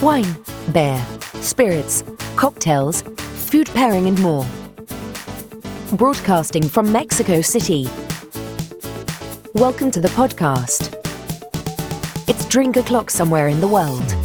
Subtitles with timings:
[0.00, 0.36] Wine,
[0.72, 1.04] beer,
[1.40, 2.04] spirits,
[2.36, 4.46] cocktails, food pairing, and more.
[5.92, 7.88] Broadcasting from Mexico City.
[9.54, 10.94] Welcome to the podcast.
[12.28, 14.21] It's drink o'clock somewhere in the world.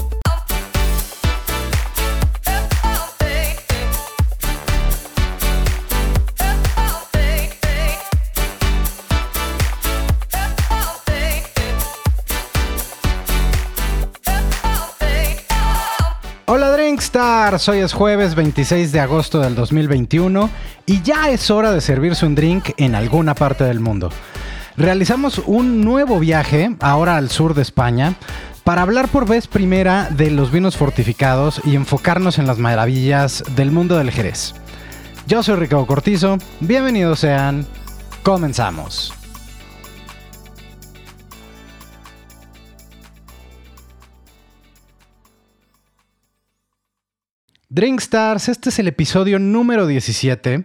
[17.07, 20.49] Drinkstar, hoy es jueves 26 de agosto del 2021
[20.85, 24.09] y ya es hora de servirse un drink en alguna parte del mundo.
[24.75, 28.15] Realizamos un nuevo viaje, ahora al sur de España,
[28.65, 33.71] para hablar por vez primera de los vinos fortificados y enfocarnos en las maravillas del
[33.71, 34.53] mundo del Jerez.
[35.27, 37.65] Yo soy Ricardo Cortizo, bienvenidos sean,
[38.21, 39.13] comenzamos.
[47.69, 50.63] Drinkstars, este es el episodio número 17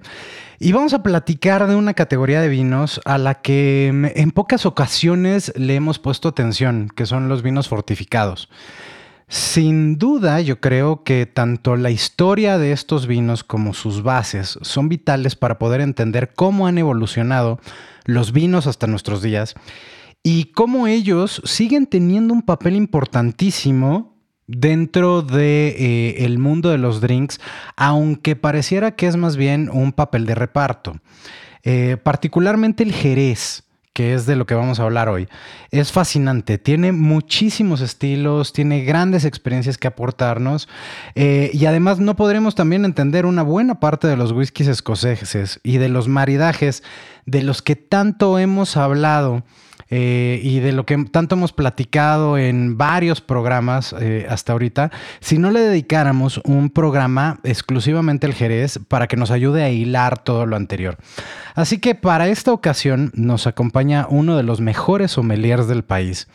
[0.61, 5.53] y vamos a platicar de una categoría de vinos a la que en pocas ocasiones
[5.57, 8.49] le hemos puesto atención, que son los vinos fortificados.
[9.27, 14.89] Sin duda, yo creo que tanto la historia de estos vinos como sus bases son
[14.89, 17.59] vitales para poder entender cómo han evolucionado
[18.05, 19.55] los vinos hasta nuestros días
[20.23, 24.12] y cómo ellos siguen teniendo un papel importantísimo
[24.57, 27.41] dentro de eh, el mundo de los drinks,
[27.77, 30.97] aunque pareciera que es más bien un papel de reparto.
[31.65, 35.29] Eh, particularmente el Jerez, que es de lo que vamos a hablar hoy,
[35.71, 36.59] es fascinante.
[36.59, 40.69] Tiene muchísimos estilos, tiene grandes experiencias que aportarnos
[41.15, 45.79] eh, y además no podremos también entender una buena parte de los whiskies escoceses y
[45.79, 46.83] de los maridajes
[47.27, 49.45] de los que tanto hemos hablado
[49.95, 54.91] eh, y de lo que tanto hemos platicado en varios programas eh, hasta ahorita,
[55.21, 60.25] si no le dedicáramos un programa exclusivamente al Jerez para que nos ayude a hilar
[60.25, 60.97] todo lo anterior.
[61.55, 66.27] Así que para esta ocasión nos acompaña uno de los mejores sommeliers del país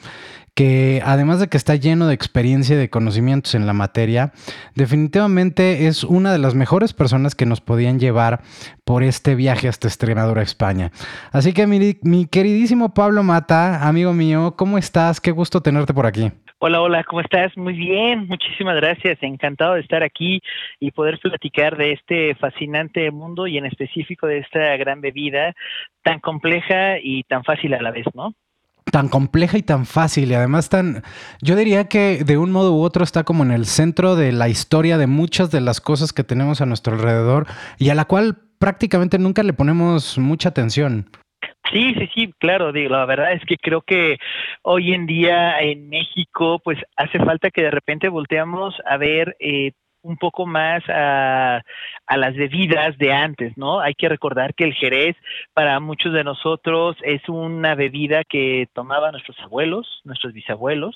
[0.58, 4.32] que además de que está lleno de experiencia y de conocimientos en la materia,
[4.74, 8.42] definitivamente es una de las mejores personas que nos podían llevar
[8.84, 10.90] por este viaje hasta Extremadura, España.
[11.32, 15.22] Así que mi, mi queridísimo Pablo Mata, amigo mío, ¿cómo estás?
[15.22, 16.32] Qué gusto tenerte por aquí.
[16.58, 17.56] Hola, hola, ¿cómo estás?
[17.56, 19.20] Muy bien, muchísimas gracias.
[19.22, 20.42] Encantado de estar aquí
[20.80, 25.54] y poder platicar de este fascinante mundo y en específico de esta gran bebida
[26.02, 28.34] tan compleja y tan fácil a la vez, ¿no?
[28.92, 31.04] Tan compleja y tan fácil y además tan,
[31.42, 34.50] yo diría que de un modo u otro está como en el centro de la
[34.50, 37.48] historia de muchas de las cosas que tenemos a nuestro alrededor
[37.78, 41.10] y a la cual prácticamente nunca le ponemos mucha atención.
[41.72, 44.18] Sí, sí, sí, claro, digo, la verdad es que creo que
[44.62, 49.74] hoy en día en México pues hace falta que de repente volteamos a ver eh,
[50.08, 51.62] un poco más a,
[52.16, 53.82] las bebidas de antes, ¿no?
[53.82, 55.16] Hay que recordar que el jerez
[55.54, 60.96] para muchos de nosotros es una bebida que tomaban nuestros abuelos, nuestros bisabuelos,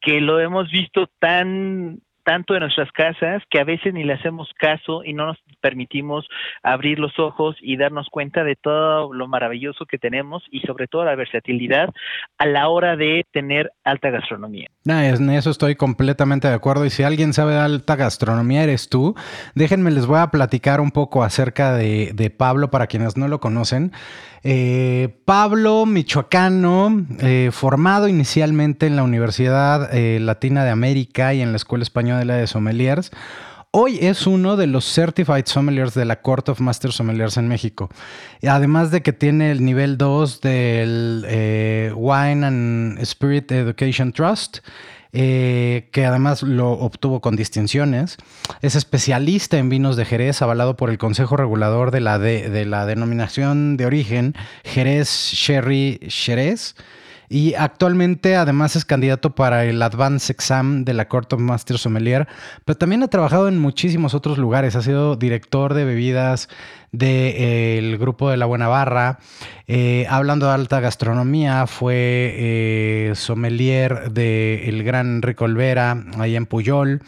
[0.00, 4.50] que lo hemos visto tan tanto en nuestras casas que a veces ni le hacemos
[4.58, 6.28] caso y no nos permitimos
[6.62, 11.06] abrir los ojos y darnos cuenta de todo lo maravilloso que tenemos y sobre todo
[11.06, 11.88] la versatilidad
[12.36, 14.68] a la hora de tener alta gastronomía.
[14.84, 19.14] en eso estoy completamente de acuerdo y si alguien sabe de alta gastronomía eres tú.
[19.54, 23.40] Déjenme les voy a platicar un poco acerca de, de Pablo para quienes no lo
[23.40, 23.92] conocen.
[24.44, 31.50] Eh, Pablo, michoacano, eh, formado inicialmente en la Universidad eh, Latina de América y en
[31.50, 33.10] la Escuela Española de Sommeliers.
[33.70, 37.90] Hoy es uno de los Certified Sommeliers de la Court of Master Sommeliers en México.
[38.46, 44.58] Además de que tiene el nivel 2 del Wine and Spirit Education Trust
[45.12, 48.18] eh, que además lo obtuvo con distinciones.
[48.60, 52.84] Es especialista en vinos de Jerez, avalado por el Consejo Regulador de la, de, la
[52.84, 56.76] denominación de origen Jerez Sherry Jerez.
[57.28, 62.26] Y actualmente además es candidato para el Advanced Exam de la Court of Master Sommelier,
[62.64, 64.76] pero también ha trabajado en muchísimos otros lugares.
[64.76, 66.48] Ha sido director de bebidas
[66.92, 69.18] del eh, grupo de La Buena Barra.
[69.66, 76.46] Eh, hablando de alta gastronomía, fue eh, sommelier de El Gran Enrique Olvera, ahí en
[76.46, 77.02] Puyol.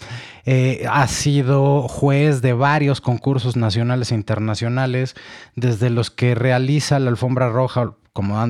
[0.88, 5.14] ha sido juez de varios concursos nacionales e internacionales,
[5.56, 8.40] desde los que realiza la alfombra roja como,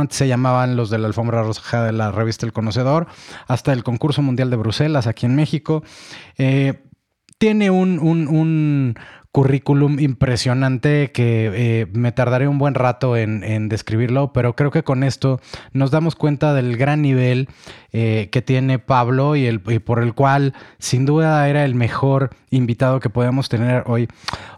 [0.00, 3.06] antes se llamaban los de la alfombra roja de la revista El Conocedor,
[3.46, 5.82] hasta el concurso mundial de Bruselas aquí en México.
[6.38, 6.84] Eh,
[7.38, 8.94] tiene un,
[9.32, 15.04] currículum impresionante que eh, me tardaré un buen rato en, describirlo, pero creo que con
[15.04, 15.40] esto
[15.72, 17.48] nos damos cuenta del gran nivel
[17.92, 22.98] eh, que tiene Pablo y, el, por el cual sin duda era el mejor invitado
[22.98, 24.08] que podemos tener hoy.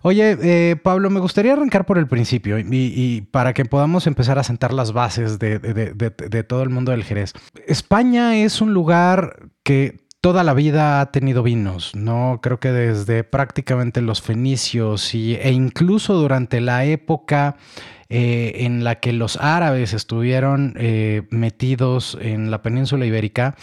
[0.00, 4.42] Oye, eh, Pablo, me gustaría arrancar por el principio y, para que podamos empezar a
[4.42, 7.34] sentar las bases de, de todo el mundo del Jerez.
[7.66, 12.38] España es un lugar que toda la vida ha tenido vinos, ¿no?
[12.40, 17.56] Creo que desde prácticamente los fenicios y, e incluso durante la época
[18.08, 23.56] eh, en la que los árabes estuvieron eh, metidos en la península ibérica,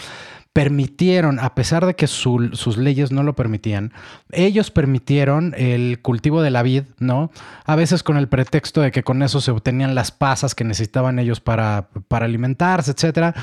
[0.59, 3.93] permitieron, a pesar de que sus leyes no lo permitían,
[4.29, 7.31] ellos permitieron el cultivo de la vid, ¿no?
[7.63, 11.17] A veces con el pretexto de que con eso se obtenían las pasas que necesitaban
[11.17, 13.37] ellos para, para alimentarse, etc.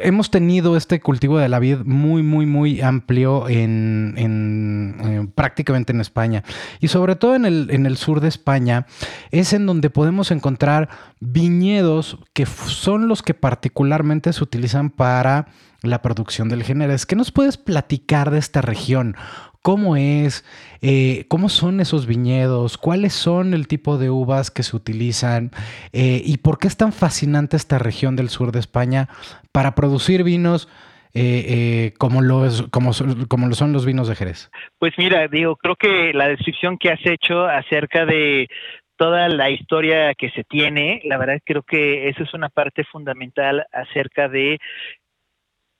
[0.00, 6.02] Hemos tenido este cultivo de la vid muy, muy, muy amplio en, en, prácticamente en
[6.02, 6.44] España.
[6.80, 8.84] Y sobre todo en el, en el sur de España
[9.30, 15.46] es en donde podemos encontrar viñedos que son los que particularmente se utilizan para
[15.82, 17.06] la producción del Géneres.
[17.06, 19.16] ¿Qué nos puedes platicar de esta región?
[19.62, 20.44] ¿Cómo es?
[20.82, 22.78] Eh, ¿Cómo son esos viñedos?
[22.78, 25.50] ¿Cuáles son el tipo de uvas que se utilizan?
[25.92, 29.08] Eh, ¿Y por qué es tan fascinante esta región del sur de España
[29.52, 30.68] para producir vinos?
[31.14, 32.92] Eh, como, lo como,
[33.28, 34.50] como lo son los vinos de Jerez?
[34.78, 38.48] Pues mira, digo, creo que la descripción que has hecho acerca de
[38.96, 43.66] toda la historia que se tiene, la verdad creo que esa es una parte fundamental
[43.72, 44.58] acerca de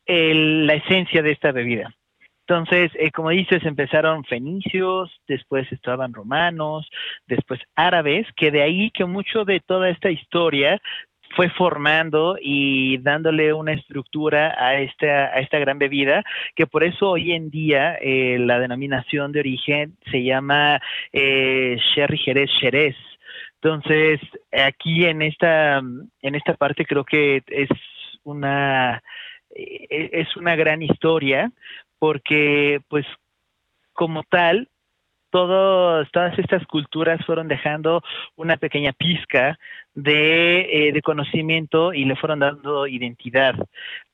[0.08, 1.94] la esencia de esta bebida.
[2.48, 6.88] Entonces, eh, como dices, empezaron fenicios, después estaban romanos,
[7.26, 10.80] después árabes, que de ahí que mucho de toda esta historia
[11.36, 16.24] fue formando y dándole una estructura a esta, a esta gran bebida,
[16.56, 20.80] que por eso hoy en día eh, la denominación de origen se llama
[21.12, 22.96] eh, Sherry Jerez Jerez.
[23.60, 24.20] Entonces,
[24.52, 27.68] aquí en esta, en esta parte creo que es
[28.24, 29.02] una
[29.58, 31.50] es una gran historia
[31.98, 33.06] porque pues
[33.92, 34.68] como tal
[35.30, 38.02] todas estas culturas fueron dejando
[38.36, 39.58] una pequeña pizca
[39.94, 43.54] de, eh, conocimiento y le fueron dando identidad.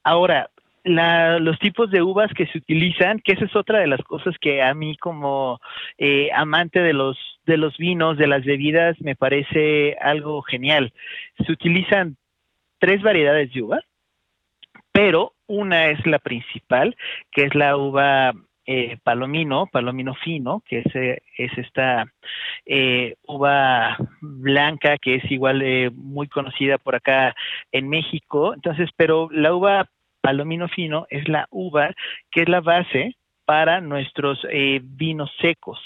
[0.02, 0.50] Ahora,
[0.82, 4.60] los tipos de uvas que se utilizan, que esa es otra de las cosas que
[4.60, 5.60] a mí como
[5.98, 10.92] eh, amante de los de los vinos, de las bebidas, me parece algo genial.
[11.46, 12.16] Se utilizan
[12.78, 13.84] tres variedades de uvas
[14.94, 16.96] pero una es la principal,
[17.30, 18.32] que es la uva
[18.66, 22.06] eh, palomino, palomino fino, que es, eh, es esta
[22.64, 27.34] eh, uva blanca que es igual muy conocida por acá
[27.72, 28.54] en México.
[28.54, 29.90] Entonces, pero la uva
[30.22, 31.90] palomino fino es la uva
[32.30, 35.78] que es la base para nuestros eh, vinos secos.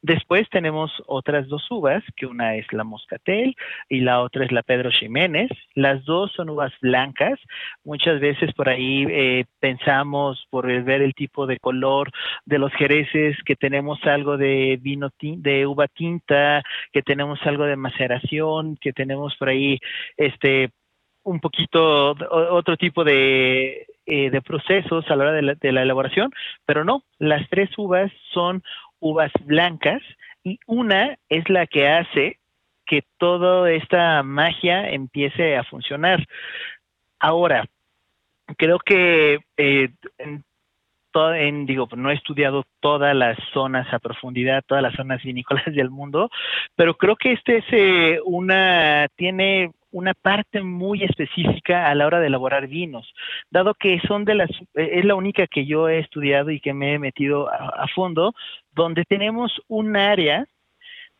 [0.00, 3.54] Después tenemos otras dos uvas, que una es la Moscatel
[3.88, 5.50] y la otra es la Pedro Ximénez.
[5.74, 7.38] Las dos son uvas blancas.
[7.84, 12.10] Muchas veces por ahí eh, pensamos, por ver el tipo de color
[12.44, 16.62] de los jereces, que tenemos algo de vino de uva tinta,
[16.92, 19.78] que tenemos algo de maceración, que tenemos por ahí
[20.16, 20.70] este
[21.24, 25.82] un poquito otro tipo de, eh, de procesos a la hora de la, de la
[25.82, 26.32] elaboración,
[26.66, 28.62] pero no, las tres uvas son
[29.00, 30.02] uvas blancas
[30.44, 32.38] y una es la que hace
[32.86, 36.26] que toda esta magia empiece a funcionar.
[37.18, 37.64] Ahora,
[38.56, 39.88] creo que eh,
[40.18, 40.44] en,
[41.14, 45.90] en, digo, no he estudiado todas las zonas a profundidad, todas las zonas vinícolas del
[45.90, 46.30] mundo,
[46.76, 52.18] pero creo que este es eh, una, tiene una parte muy específica a la hora
[52.18, 53.14] de elaborar vinos,
[53.50, 56.74] dado que son de las, eh, es la única que yo he estudiado y que
[56.74, 58.34] me he metido a, fondo,
[58.74, 60.46] donde tenemos un área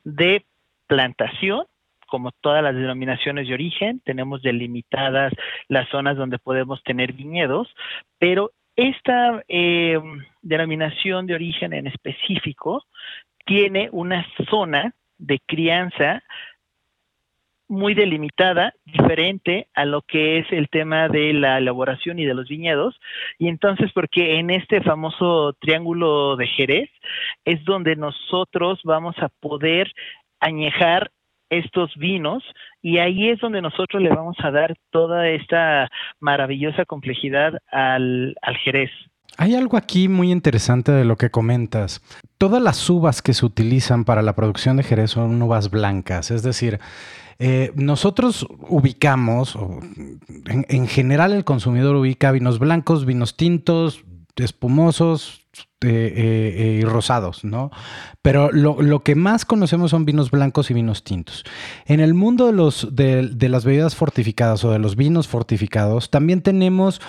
[0.05, 0.45] de
[0.87, 1.67] plantación
[2.07, 5.33] como todas las denominaciones de origen, tenemos delimitadas
[5.69, 7.75] las zonas donde podemos tener viñedos,
[8.19, 9.99] pero esta eh,
[10.43, 12.85] denominación de origen en específico
[13.47, 16.23] tiene una zona de crianza
[17.69, 22.49] muy delimitada, diferente a lo que es el tema de la elaboración y de los
[22.49, 23.01] viñedos.
[23.39, 26.91] Y entonces, porque en este famoso triángulo de Jerez
[27.45, 29.93] es donde nosotros vamos a poder
[30.41, 31.11] añejar
[31.51, 32.43] estos vinos
[32.81, 38.57] y ahí es donde nosotros le vamos a dar toda esta maravillosa complejidad al, al
[38.57, 38.91] Jerez.
[39.39, 42.03] Hay algo aquí muy interesante de lo que comentas.
[42.43, 46.43] Todas las uvas que se utilizan para la producción de Jerez son uvas blancas, es
[46.43, 46.81] decir,
[47.39, 49.57] eh, nosotros ubicamos,
[50.47, 55.47] en, general el consumidor ubica vinos blancos, vinos tintos, espumosos
[55.83, 57.71] y rosados, ¿no?
[58.23, 61.45] Pero lo, que más conocemos son vinos blancos y vinos tintos.
[61.87, 66.43] En el mundo de, los, de las bebidas fortificadas o de los vinos fortificados, también
[66.43, 67.01] tenemos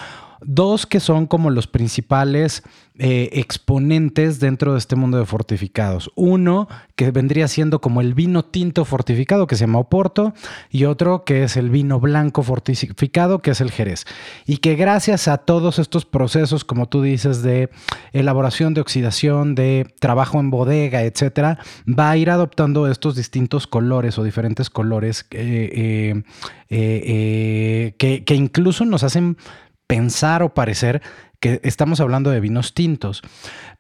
[0.45, 2.63] Dos que son como los principales
[2.99, 6.11] eh, exponentes dentro de este mundo de fortificados.
[6.15, 10.35] Uno que vendría siendo como el vino tinto fortificado que se llama Oporto
[10.69, 14.05] y otro que es el vino blanco fortificado que es el Jerez.
[14.45, 17.71] Y que gracias a todos estos procesos, como tú dices, de
[18.11, 21.57] elaboración, de oxidación, de trabajo en bodega, etcétera,
[21.87, 26.21] va a ir adoptando estos distintos colores o diferentes colores eh,
[26.69, 29.37] eh, que, que incluso nos hacen
[29.87, 31.01] pensar o parecer
[31.39, 33.21] que estamos hablando de vinos tintos.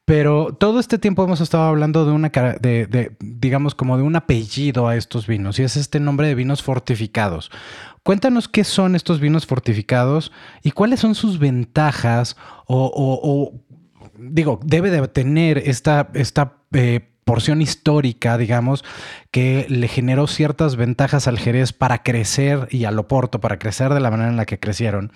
[0.05, 4.17] Pero todo este tiempo hemos estado hablando de una, de, de, digamos, como de un
[4.17, 7.51] apellido a estos vinos, y es este nombre de vinos fortificados.
[8.03, 12.35] Cuéntanos qué son estos vinos fortificados y cuáles son sus ventajas
[12.67, 13.53] o,
[14.17, 18.83] digo, debe de tener esta, esta eh, porción histórica, digamos,
[19.31, 23.99] que le generó ciertas ventajas al Jerez para crecer y al Oporto, para crecer de
[23.99, 25.11] la manera en la que crecieron,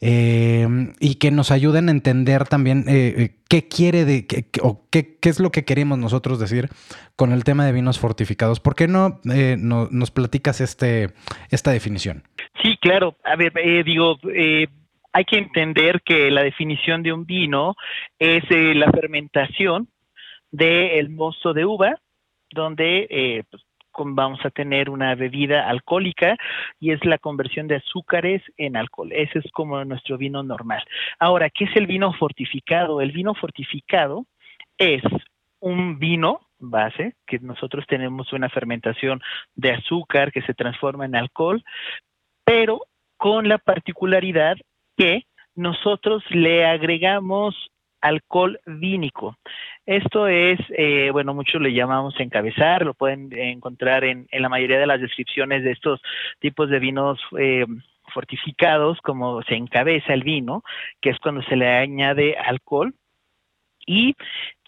[0.00, 0.66] eh,
[0.98, 4.26] y que nos ayuden a entender también eh, eh, qué quiere de,
[4.62, 6.68] o qué, qué, es lo que queremos nosotros decir
[7.16, 8.60] con el tema de vinos fortificados.
[8.60, 11.10] ¿Por qué no, nos platicas este,
[11.50, 12.24] esta definición?
[12.62, 13.16] Sí, claro.
[13.24, 13.52] A ver,
[13.84, 14.18] digo,
[15.12, 17.76] hay que entender que la definición de un vino
[18.18, 19.88] es la fermentación
[20.50, 22.00] del mosto de uva,
[22.50, 23.62] donde eh, pues,
[23.96, 26.36] vamos a tener una bebida alcohólica
[26.78, 29.12] y es la conversión de azúcares en alcohol.
[29.12, 30.82] Ese es como nuestro vino normal.
[31.18, 33.00] Ahora, ¿qué es el vino fortificado?
[33.00, 34.26] El vino fortificado
[34.78, 35.02] es
[35.60, 39.20] un vino base, que nosotros tenemos una fermentación
[39.54, 41.62] de azúcar que se transforma en alcohol,
[42.44, 42.82] pero
[43.16, 44.56] con la particularidad
[44.96, 47.54] que nosotros le agregamos
[48.00, 49.36] alcohol vínico.
[49.86, 54.86] Esto es, eh, bueno, muchos le llamamos encabezar, lo pueden encontrar en, la mayoría de
[54.86, 56.00] las descripciones de estos
[56.38, 57.66] tipos de vinos eh,
[58.12, 60.62] fortificados, como se encabeza el vino,
[61.00, 62.94] que es cuando se le añade alcohol.
[63.86, 64.14] Y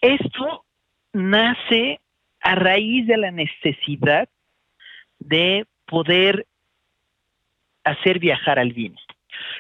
[0.01, 0.65] esto
[1.13, 2.01] nace
[2.41, 4.29] a raíz de la necesidad
[5.19, 6.47] de poder
[7.85, 8.97] hacer viajar al vino.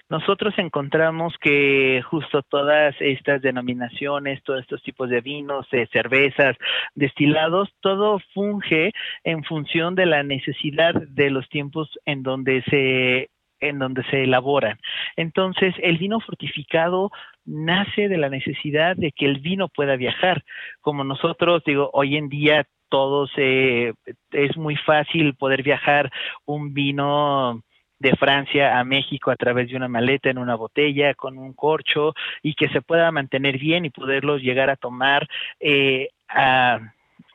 [0.09, 6.57] Nosotros encontramos que justo todas estas denominaciones, todos estos tipos de vinos, de cervezas,
[6.95, 8.93] destilados, todo funge
[9.25, 13.31] en función de la necesidad de los tiempos en donde se
[13.62, 14.79] en donde se elaboran.
[15.17, 17.12] Entonces, el vino fortificado
[17.45, 20.43] nace de la necesidad de que el vino pueda viajar.
[20.81, 23.95] Como nosotros, digo, hoy en día todos eh,
[24.33, 26.11] es muy fácil poder viajar
[26.45, 27.62] un vino
[28.02, 32.14] de Francia a México a través de una maleta en una botella con un corcho
[32.42, 35.28] y que se pueda mantener bien y poderlos llegar a tomar
[35.61, 36.80] eh, a,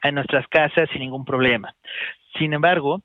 [0.01, 1.73] a nuestras casas sin ningún problema.
[2.37, 3.01] Sin embargo,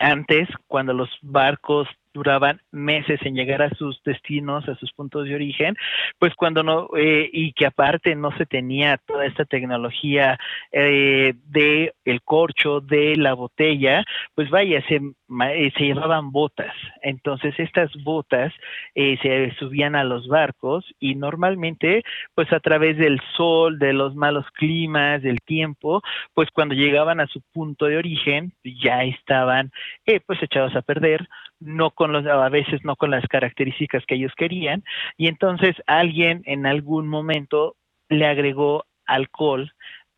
[0.00, 5.34] antes, cuando los barcos duraban meses en llegar a sus destinos, a sus puntos de
[5.34, 5.76] origen,
[6.18, 10.38] pues cuando no, eh, y que aparte no se tenía toda esta tecnología
[10.72, 14.04] eh, de el corcho, de la botella,
[14.34, 16.74] pues vaya, se, eh, llevaban botas.
[17.02, 18.52] Entonces estas botas
[18.94, 22.04] eh, se subían a los barcos y normalmente,
[22.34, 26.00] pues a través del sol, de los malos climas, del tiempo,
[26.32, 29.72] pues cuando llegaban a su punto de origen, ya estaban
[30.26, 31.28] pues echados a perder
[31.60, 34.84] no con los, a veces no con las características que ellos querían,
[35.16, 37.76] y entonces alguien en algún momento
[38.08, 39.72] le agregó alcohol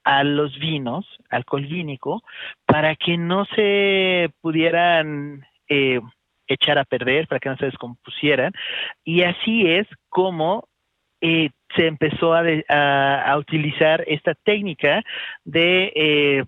[0.05, 2.23] a los vinos, alcohol vínico,
[2.65, 6.01] para que no se pudieran eh,
[6.47, 8.53] echar a perder, para que no se descompusieran,
[9.05, 10.69] y así es como
[11.21, 12.45] eh, se empezó a,
[13.23, 15.03] a, utilizar esta técnica
[15.45, 16.45] de eh,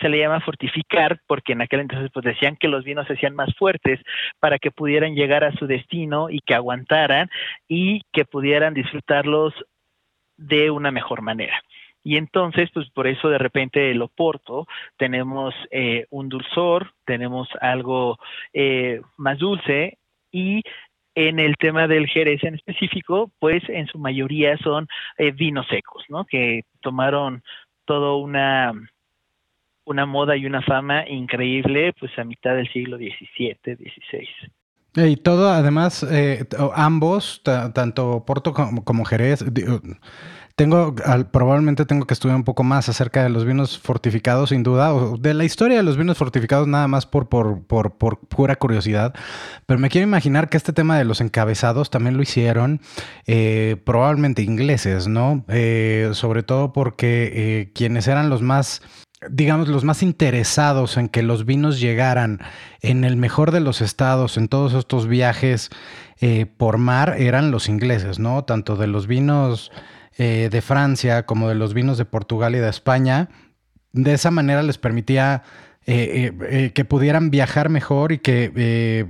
[0.00, 3.34] se le llama fortificar porque en aquel entonces pues decían que los vinos se hacían
[3.34, 4.00] más fuertes
[4.40, 7.28] para que pudieran llegar a su destino y que aguantaran
[7.68, 9.54] y que pudieran disfrutarlos
[10.36, 11.60] de una mejor manera.
[12.02, 18.18] Y entonces, pues por eso de repente el Oporto tenemos eh, un dulzor, tenemos algo
[18.52, 19.98] eh, más dulce
[20.30, 20.62] y
[21.16, 24.86] en el tema del Jerez en específico, pues en su mayoría son
[25.18, 26.26] eh, vinos secos, ¿no?
[26.26, 27.42] Que tomaron
[27.86, 28.72] todo una
[29.86, 34.28] una moda y una fama increíble pues a mitad del siglo XVII, XVI.
[34.96, 39.44] Y todo, además, eh, ambos, tanto Porto como, Jerez,
[40.54, 40.94] Tengo,
[41.30, 45.18] probablemente tengo que estudiar un poco más acerca de los vinos fortificados, sin duda, o
[45.18, 49.12] de la historia de los vinos fortificados, nada más por, por, por, pura curiosidad.
[49.66, 52.80] Pero me quiero imaginar que este tema de los encabezados también lo hicieron
[53.26, 55.44] eh, probablemente ingleses, ¿no?
[55.48, 58.80] Eh, sobre todo porque quienes eran los más
[59.30, 62.40] digamos, los más interesados en que los vinos llegaran
[62.80, 65.70] en el mejor de los estados, en todos estos viajes
[66.56, 68.44] por mar, eran los ingleses, ¿no?
[68.44, 69.70] Tanto de los vinos
[70.18, 73.28] eh, de Francia como de los vinos de Portugal y de España.
[73.92, 75.42] De esa manera les permitía
[75.84, 78.48] eh, eh, que pudieran viajar mejor y que,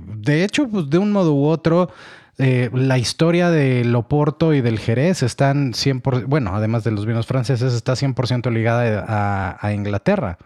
[0.05, 1.89] de hecho, pues, de un modo u otro,
[2.37, 7.73] la historia del Oporto y del Jerez están 100%, bueno, además de los vinos franceses,
[7.73, 10.37] está 100% ligada a Inglaterra.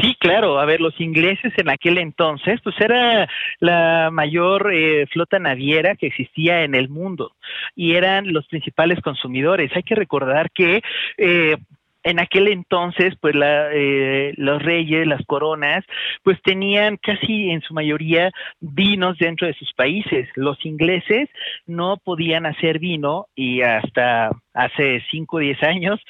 [0.00, 0.58] Sí, claro.
[0.58, 3.28] A ver, los ingleses en aquel entonces, pues era
[3.60, 7.32] la mayor eh, flota naviera que existía en el mundo
[7.74, 9.70] y eran los principales consumidores.
[9.74, 10.82] Hay que recordar que
[11.16, 11.56] eh,
[12.02, 15.84] en aquel entonces, pues la, eh, los reyes, las coronas,
[16.22, 20.28] pues tenían casi en su mayoría vinos dentro de sus países.
[20.34, 21.28] Los ingleses
[21.66, 26.00] no podían hacer vino y hasta hace 5 o 10 años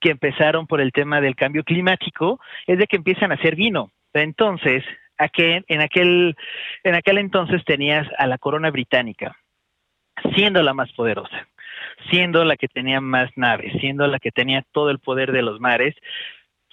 [0.00, 3.90] que empezaron por el tema del cambio climático, es de que empiezan a hacer vino.
[4.12, 4.84] Entonces,
[5.18, 6.36] en, aquel,
[6.82, 9.36] en aquel entonces tenías a la corona británica,
[10.34, 11.48] siendo la más poderosa,
[12.10, 15.60] siendo la que tenía más naves, siendo la que tenía todo el poder de los
[15.60, 15.94] mares.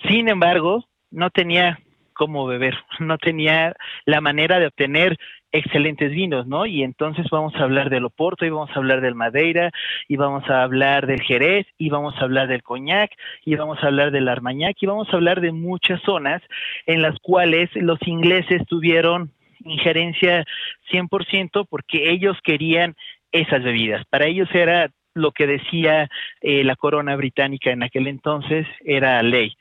[0.07, 1.79] Sin embargo, no tenía
[2.13, 5.17] cómo beber, no tenía la manera de obtener
[5.51, 6.65] excelentes vinos, ¿no?
[6.65, 9.71] Y entonces vamos a hablar del Oporto y vamos a hablar del Madeira
[10.07, 13.11] y vamos a hablar del Jerez y vamos a hablar del Coñac
[13.43, 16.41] y vamos a hablar del Armagnac y vamos a hablar de muchas zonas
[16.85, 19.31] en las cuales los ingleses tuvieron
[19.65, 20.45] injerencia
[20.91, 22.95] 100% porque ellos querían
[23.31, 24.05] esas bebidas.
[24.05, 26.09] Para ellos era lo que decía
[26.41, 29.55] eh, la corona británica en aquel entonces, era ley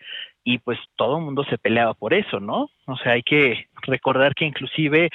[0.44, 2.70] y pues todo el mundo se peleaba por eso, ¿no?
[2.86, 5.10] O sea, hay que recordar que inclusive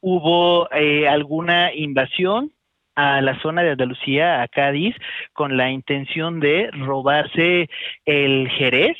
[0.00, 2.52] hubo eh, alguna invasión
[2.94, 4.94] a la zona de Andalucía, a Cádiz,
[5.32, 7.70] con la intención de robarse
[8.04, 8.96] el Jerez,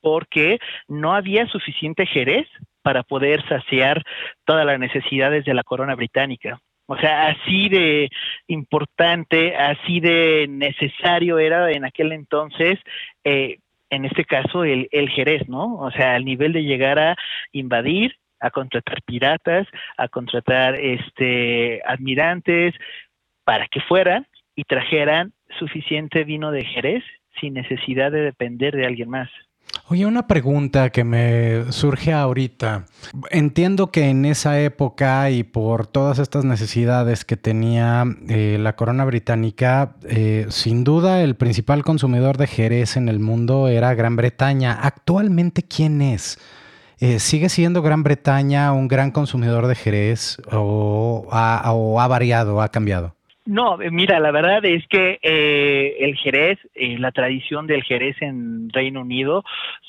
[0.00, 0.58] porque
[0.88, 2.46] no había suficiente Jerez
[2.82, 4.02] para poder saciar
[4.44, 6.60] todas las necesidades de la corona británica.
[6.86, 8.10] O sea, así de
[8.46, 12.78] importante, así de necesario era en aquel entonces,
[13.24, 13.58] eh,
[13.90, 15.76] en este caso, el, el Jerez, ¿no?
[15.76, 17.16] O sea, al nivel de llegar a
[17.52, 19.66] invadir a contratar piratas,
[19.96, 22.74] a contratar este admirantes
[23.44, 27.02] para que fueran y trajeran suficiente vino de Jerez
[27.40, 29.30] sin necesidad de depender de alguien más.
[29.88, 32.86] Oye, una pregunta que me surge ahorita.
[33.30, 39.04] Entiendo que en esa época y por todas estas necesidades que tenía eh, la corona
[39.04, 44.78] británica, eh, sin duda el principal consumidor de Jerez en el mundo era Gran Bretaña.
[44.80, 46.38] Actualmente, ¿quién es?
[46.98, 53.13] Eh, ¿Sigue siendo Gran Bretaña un gran consumidor de Jerez o ha, variado, ha cambiado?
[53.46, 58.70] No, eh, mira, la verdad es que eh, el Jerez, la tradición del Jerez en
[58.70, 59.44] Reino Unido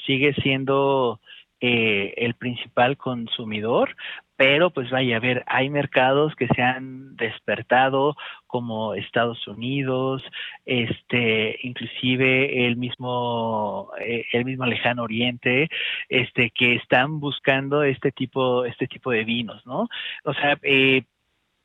[0.06, 1.20] sigue siendo
[1.62, 3.96] el principal consumidor,
[4.38, 8.16] pero pues vaya a ver, hay mercados que se han despertado
[8.48, 10.24] como Estados Unidos,
[10.66, 15.70] este, inclusive el mismo, eh, el mismo lejano Oriente,
[16.10, 19.88] este, que están buscando este tipo, este tipo de vinos, ¿no?
[20.26, 21.04] O sea, eh,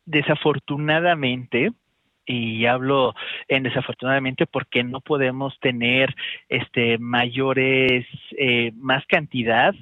[0.05, 1.72] desafortunadamente,
[2.31, 3.14] y hablo
[3.49, 6.14] en desafortunadamente porque no podemos tener
[6.49, 8.07] este mayores
[8.38, 9.75] eh, más cantidad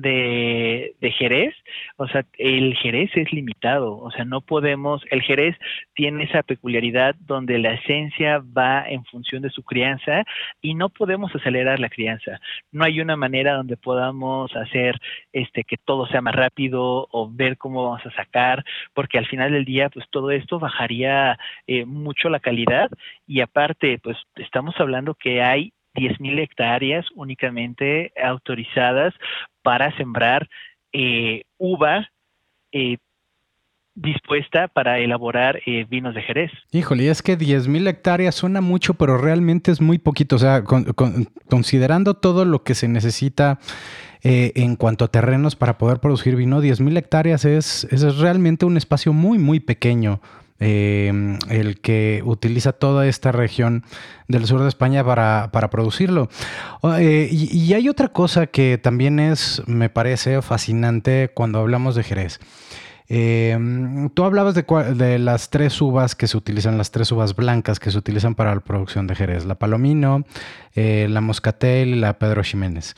[0.00, 1.54] de, Jerez,
[1.96, 5.56] o sea, el Jerez es limitado, o sea, no podemos, el Jerez
[5.94, 10.24] tiene esa peculiaridad donde la esencia va en función de su crianza
[10.60, 12.40] y no podemos acelerar la crianza.
[12.72, 15.00] No hay una manera donde podamos hacer
[15.32, 19.52] este que todo sea más rápido o ver cómo vamos a sacar, porque al final
[19.52, 22.90] del día, pues todo esto bajaría eh, mucho la calidad
[23.26, 29.14] y aparte, pues estamos hablando que hay 10.000 hectáreas únicamente autorizadas
[29.62, 30.48] para sembrar
[30.92, 32.08] eh, uva
[32.72, 32.98] eh,
[33.94, 36.52] dispuesta para elaborar eh, vinos de Jerez.
[36.70, 40.36] Híjole, es que 10.000 hectáreas suena mucho, pero realmente es muy poquito.
[40.36, 40.62] O sea,
[41.48, 43.58] considerando todo lo que se necesita
[44.22, 49.12] en cuanto a terrenos para poder producir vino, 10.000 hectáreas es, es realmente un espacio
[49.12, 50.20] muy, muy pequeño.
[50.58, 53.84] Em, el que utiliza toda esta región
[54.26, 56.30] del sur de España para, producirlo.
[56.98, 62.40] Eh, y, hay otra cosa que también es, me parece fascinante cuando hablamos de Jerez.
[63.08, 67.90] Em, tú hablabas de, las tres uvas que se utilizan, las tres uvas blancas que
[67.90, 70.24] se utilizan para la producción de Jerez, la Palomino,
[70.74, 72.94] eh, la Moscatel y la Pedro Jiménez.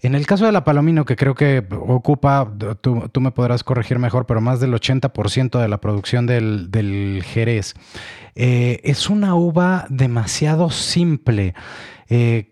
[0.00, 4.26] En el caso de la Palomino, que creo que ocupa, tú, me podrás corregir mejor,
[4.26, 7.74] pero más del 80% de la producción del, Jerez,
[8.34, 11.54] eh, es una uva demasiado simple.
[12.10, 12.50] Eh,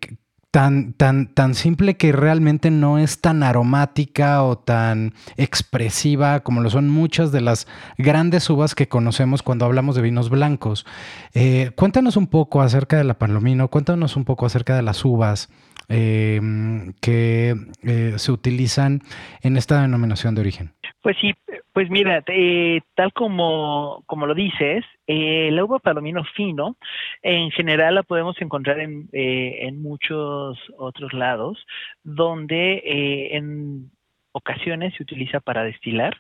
[0.53, 6.69] tan, tan, tan simple que realmente no es tan aromática o tan expresiva como lo
[6.69, 10.85] son muchas de las grandes uvas que conocemos cuando hablamos de vinos blancos.
[11.33, 15.49] Eh, cuéntanos un poco acerca de la palomino, cuéntanos un poco acerca de las uvas
[15.89, 19.03] em, que eh, se utilizan
[19.41, 20.73] en esta denominación de origen.
[21.03, 21.35] Pues sí,
[21.73, 26.77] pues mira, eh, tal como, como lo dices, eh, uva palomino fino,
[27.23, 31.67] en general la podemos encontrar en, eh, en muchos otros lados,
[32.05, 33.91] donde eh, en
[34.31, 36.17] ocasiones se utiliza para destilar.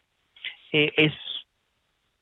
[0.72, 1.12] es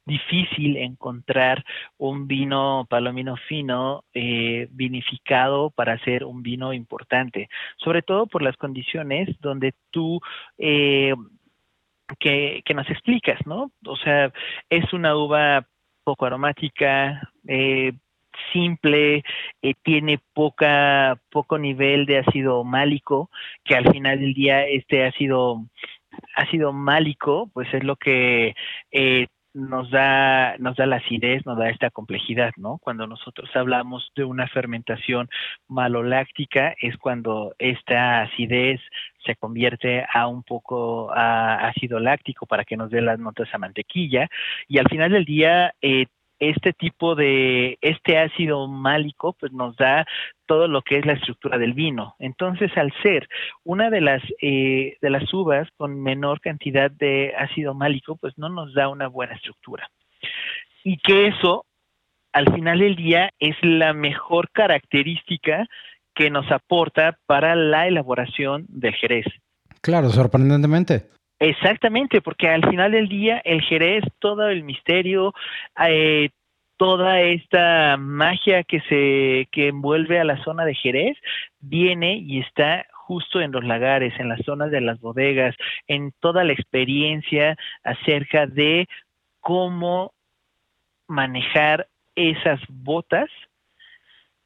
[0.06, 1.64] difícil encontrar
[1.96, 9.28] un vino palomino fino vinificado para hacer un vino importante, sobre todo por las condiciones
[9.40, 10.20] donde tú
[12.18, 13.70] que, que, nos explicas, ¿no?
[13.86, 14.32] O sea,
[14.68, 15.66] es una uva
[16.04, 17.92] poco aromática, eh,
[18.52, 19.22] simple,
[19.62, 23.30] eh, tiene poca, poco nivel de ácido málico,
[23.64, 25.66] que al final del día este ácido,
[26.34, 28.54] ácido málico, pues es lo que
[28.90, 32.78] eh, nos da, nos da la acidez, nos da esta complejidad, ¿no?
[32.78, 35.28] Cuando nosotros hablamos de una fermentación
[35.68, 38.80] maloláctica, es cuando esta acidez
[39.24, 43.58] se convierte a un poco a ácido láctico para que nos dé las notas a
[43.58, 44.28] mantequilla,
[44.68, 46.06] y al final del día, eh,
[46.40, 50.06] este tipo de, este ácido málico, pues nos da
[50.46, 52.16] todo lo que es la estructura del vino.
[52.18, 53.28] Entonces, al ser
[53.62, 58.48] una de las, eh, de las uvas con menor cantidad de ácido málico, pues no
[58.48, 59.88] nos da una buena estructura.
[60.82, 61.66] Y que eso,
[62.32, 65.66] al final del día, es la mejor característica
[66.14, 69.26] que nos aporta para la elaboración del jerez.
[69.82, 71.10] Claro, sorprendentemente.
[71.40, 75.32] Exactamente, porque al final del día el Jerez, todo el misterio,
[75.82, 76.28] eh,
[76.76, 81.16] toda esta magia que se que envuelve a la zona de Jerez
[81.60, 85.56] viene y está justo en los lagares, en las zonas de las bodegas,
[85.88, 88.86] en toda la experiencia acerca de
[89.40, 90.12] cómo
[91.08, 93.30] manejar esas botas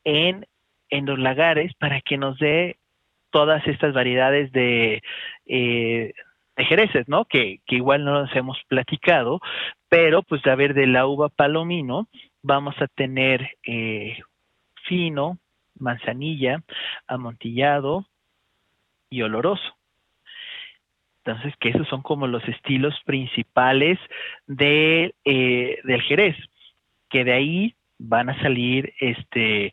[0.04, 0.46] en,
[0.90, 2.76] en los lagares para que nos dé
[3.30, 5.02] todas estas variedades de
[5.46, 6.14] eh,
[6.56, 7.24] jereces, ¿no?
[7.24, 9.40] Que, que igual no nos hemos platicado,
[9.88, 12.08] pero pues a ver de la uva palomino
[12.42, 14.18] vamos a tener eh,
[14.86, 15.38] fino,
[15.78, 16.62] manzanilla,
[17.06, 18.06] amontillado
[19.10, 19.76] y oloroso.
[21.24, 23.98] Entonces, que esos son como los estilos principales
[24.46, 26.36] de, eh, del jerez,
[27.08, 29.72] que de ahí van a salir este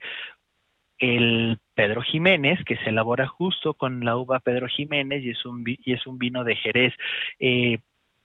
[1.02, 5.64] el Pedro Jiménez, que se elabora justo con la uva Pedro Jiménez y es un,
[5.66, 6.94] y es un vino de Jerez
[7.40, 7.80] eh,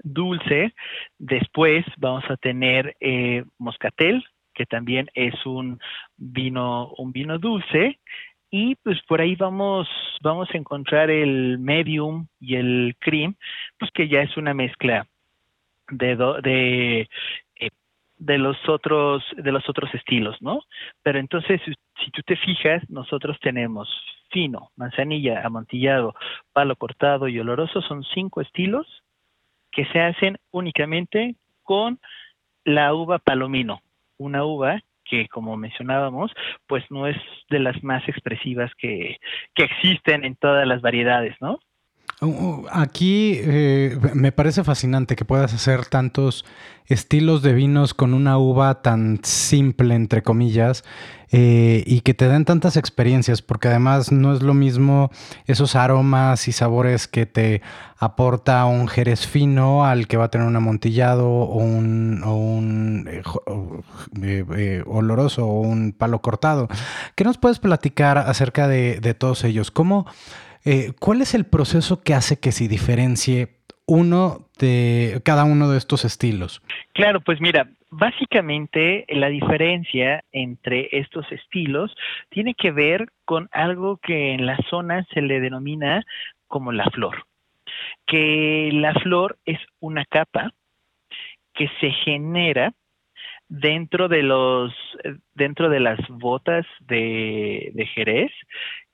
[0.05, 0.75] dulce.
[1.19, 4.23] Después vamos a tener eh, Moscatel,
[4.55, 5.81] que también es un
[6.19, 7.99] vino, un vino dulce.
[8.51, 9.89] Y pues por ahí vamos,
[10.23, 13.37] vamos a encontrar el medium y el cream,
[13.79, 15.07] pues que ya es una mezcla
[15.91, 17.09] de, de
[18.19, 20.61] de los otros de los otros estilos, ¿no?
[21.03, 23.89] Pero entonces si tú te fijas, nosotros tenemos
[24.31, 26.15] fino, manzanilla, amontillado,
[26.53, 28.87] palo cortado y oloroso son cinco estilos
[29.71, 32.01] que se hacen únicamente con
[32.65, 33.81] la uva palomino,
[34.19, 36.33] una uva que como mencionábamos,
[36.67, 37.17] pues no es
[37.49, 39.19] de las más expresivas que,
[39.55, 41.61] que existen en todas las variedades, ¿no?
[42.23, 46.47] Uh, uh, aquí eh, me parece fascinante que puedas hacer tantos
[46.87, 50.83] estilos de vinos con una uva tan simple, entre comillas,
[51.31, 55.11] eh, y que te den tantas experiencias, porque además no es lo mismo
[55.45, 57.61] esos aromas y sabores que te
[57.99, 63.11] aporta un jerez fino al que va a tener un amontillado o un, un
[64.23, 66.69] eh, oloroso o un palo cortado.
[67.15, 69.71] ¿Qué nos puedes platicar acerca de, de todos ellos?
[69.71, 70.07] ¿Cómo...
[70.69, 75.79] Eh, ¿Cuál es el proceso que hace que se diferencie uno de cada uno de
[75.79, 76.61] estos estilos?
[76.93, 81.95] Claro, pues mira, básicamente la diferencia entre estos estilos
[82.31, 86.05] tiene que ver con algo que en la zona se le denomina
[86.49, 87.27] como la flor,
[88.05, 90.53] que la flor es una capa
[91.55, 92.73] que se genera
[93.49, 94.73] dentro de los
[95.35, 98.33] dentro de las botas de, de Jerez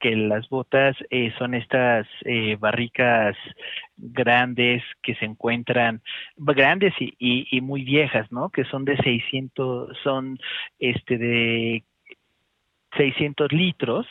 [0.03, 3.37] que las botas eh, son estas eh, barricas
[3.97, 6.03] grandes que se encuentran
[6.37, 8.51] grandes y, y, muy viejas, ¿no?
[8.51, 10.39] Que son de 600, son
[10.81, 11.85] este de
[12.97, 14.07] 600 litros,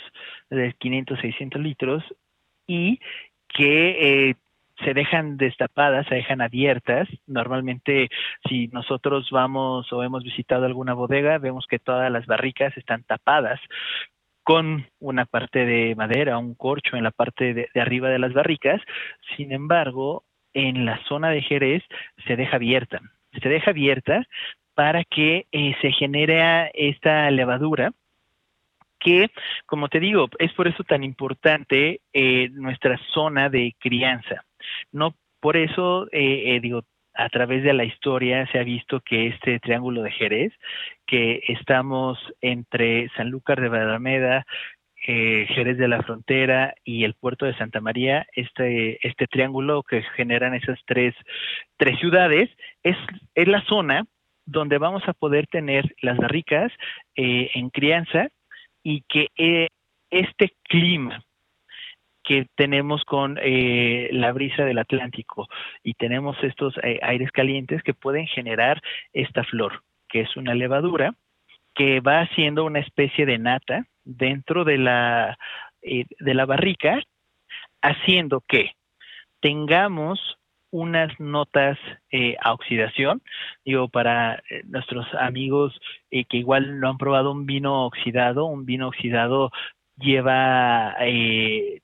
[0.49, 2.03] de 500, 600 litros
[2.65, 2.99] y
[3.49, 4.35] que eh,
[4.83, 7.07] se dejan destapadas, se dejan abiertas.
[7.27, 8.09] Normalmente,
[8.47, 13.59] si nosotros vamos o hemos visitado alguna bodega, vemos que todas las barricas están tapadas
[14.43, 18.81] con una parte de madera, un corcho en la parte de, arriba de las barricas.
[19.37, 21.83] Sin embargo, en la zona de Jerez
[22.27, 22.99] se deja abierta.
[23.41, 24.25] Se deja abierta
[24.73, 27.91] para que eh, se genere esta levadura
[28.99, 29.31] que,
[29.65, 34.43] como te digo, es por eso tan importante eh, nuestra zona de crianza.
[34.91, 39.27] No por eso, eh, eh, digo, a través de la historia se ha visto que
[39.27, 40.53] este triángulo de Jerez,
[41.05, 44.45] que estamos entre Sanlúcar de Barrameda,
[45.07, 50.03] eh, Jerez de la Frontera y el puerto de Santa María, este, este triángulo que
[50.15, 51.15] generan esas tres,
[51.75, 52.49] tres ciudades,
[52.83, 52.95] es,
[53.33, 54.05] es la zona
[54.45, 56.71] donde vamos a poder tener las barricas
[57.15, 58.27] en crianza
[58.83, 59.27] y que
[60.09, 61.23] este clima
[62.23, 65.47] que tenemos con eh, la brisa del Atlántico
[65.83, 68.81] y tenemos estos eh, aires calientes que pueden generar
[69.13, 71.15] esta flor, que es una levadura
[71.73, 75.37] que va haciendo una especie de nata dentro de la,
[75.81, 77.01] eh, de la barrica,
[77.81, 78.71] haciendo que
[79.39, 80.37] tengamos
[80.69, 81.77] unas notas
[82.41, 83.21] a oxidación.
[83.65, 85.77] Digo, para nuestros amigos
[86.09, 89.51] que igual no han probado un vino oxidado, un vino oxidado
[90.01, 91.81] lleva eh,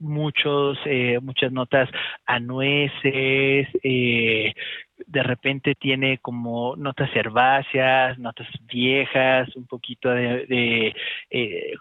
[0.00, 1.88] muchos, eh, muchas notas
[2.26, 4.54] a nueces, eh,
[5.06, 10.94] de repente tiene como notas herbáceas, notas viejas, un poquito de,
[11.30, 11.74] eh,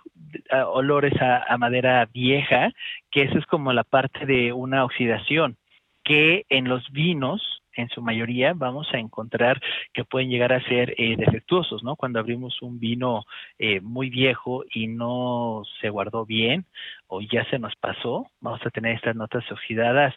[0.67, 2.71] olores a, madera vieja,
[3.09, 5.57] que eso es como la parte de una oxidación,
[6.03, 9.61] que en los vinos en su mayoría vamos a encontrar
[9.93, 11.95] que pueden llegar a ser eh, defectuosos, ¿no?
[11.95, 13.25] Cuando abrimos un vino
[13.57, 16.65] eh, muy viejo y no se guardó bien
[17.07, 20.13] o ya se nos pasó, vamos a tener estas notas oxidadas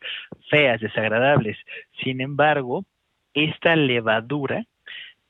[0.50, 1.56] feas, desagradables.
[2.02, 2.84] Sin embargo,
[3.34, 4.64] esta levadura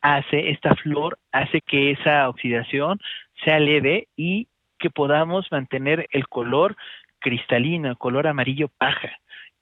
[0.01, 2.99] hace, esta flor hace que esa oxidación
[3.45, 6.77] sea leve y que podamos mantener el color
[7.21, 9.13] cristalino, el color amarillo paja,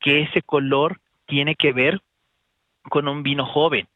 [0.01, 2.01] que ese color tiene que ver
[2.91, 3.89] con un vino joven,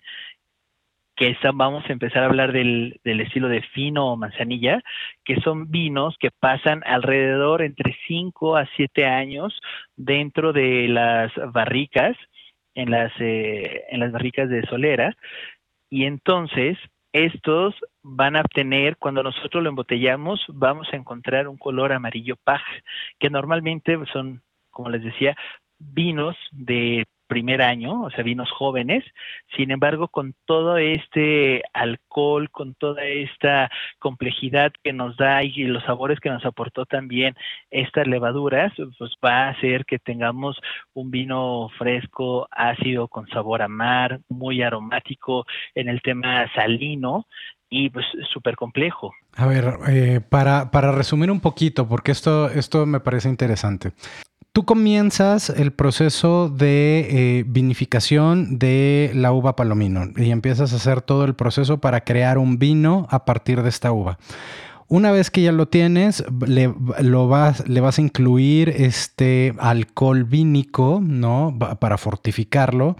[1.16, 4.82] que vamos a empezar a hablar del, estilo de fino o manzanilla,
[5.24, 9.60] que son vinos que pasan alrededor entre 5 a 7 años
[9.96, 12.16] dentro de las barricas,
[12.74, 15.14] en las, eh, en las barricas de solera,
[15.88, 16.76] y entonces
[17.12, 22.72] estos van a obtener, cuando nosotros lo embotellamos, vamos a encontrar un color amarillo paja,
[23.20, 25.36] que normalmente son, como les decía,
[25.78, 29.04] vinos de primer año, o sea, vinos jóvenes.
[29.56, 35.84] Sin embargo, con todo este alcohol, con toda esta complejidad que nos da y los
[35.84, 37.34] sabores que nos aportó también
[37.70, 40.58] estas levaduras, pues va a hacer que tengamos
[40.92, 47.26] un vino fresco, ácido, con sabor a mar, muy aromático en el tema salino
[47.68, 49.12] y pues súper complejo.
[49.36, 53.92] A ver, eh, para, para resumir un poquito, porque esto, esto me parece interesante.
[54.54, 61.02] Tú comienzas el proceso de eh, vinificación de la uva palomino y empiezas a hacer
[61.02, 64.16] todo el proceso para crear un vino a partir de esta uva.
[64.86, 71.00] Una vez que ya lo tienes, le, vas, le vas a incluir este alcohol vínico,
[71.02, 71.58] ¿no?
[71.80, 72.96] Para fortificarlo.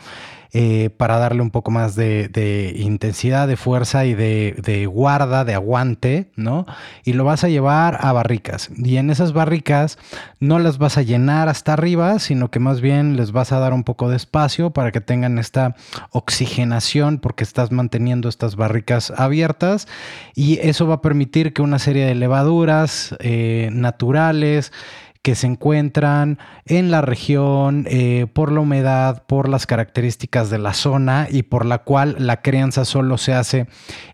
[0.56, 6.30] Eh, para darle un poco más de, intensidad, de fuerza y de, guarda, de aguante,
[6.36, 6.64] ¿no?
[7.02, 8.70] Y lo vas a llevar a barricas.
[8.76, 9.98] Y en esas barricas
[10.38, 13.72] no las vas a llenar hasta arriba, sino que más bien les vas a dar
[13.72, 15.74] un poco de espacio para que tengan esta
[16.12, 19.88] oxigenación, porque estás manteniendo estas barricas abiertas.
[20.36, 24.72] Y eso va a permitir que una serie de levaduras eh, naturales,
[25.24, 30.74] que se encuentran en la región eh, por la humedad, por las características de la
[30.74, 33.66] zona y por la cual la crianza solo se hace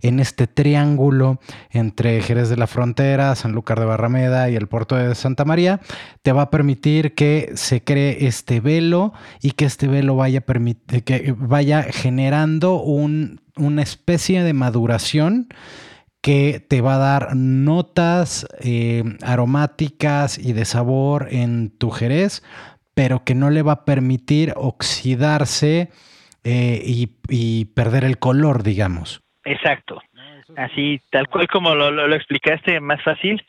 [0.03, 5.17] en este triángulo entre Jerez de la Frontera, Sanlúcar de Barrameda y el puerto de
[5.17, 5.81] Santa María,
[6.23, 11.35] te va a permitir que se cree este velo y que este velo vaya, que
[11.37, 15.49] vaya generando una especie de maduración
[16.23, 22.43] que te va a dar notas eh, aromáticas y de sabor en tu jerez,
[22.95, 25.91] pero que no le va a permitir oxidarse
[26.45, 29.23] eh, y, perder el color, digamos.
[29.45, 30.01] Exacto.
[30.57, 33.43] Así, tal cual como lo, lo, explicaste, más fácil.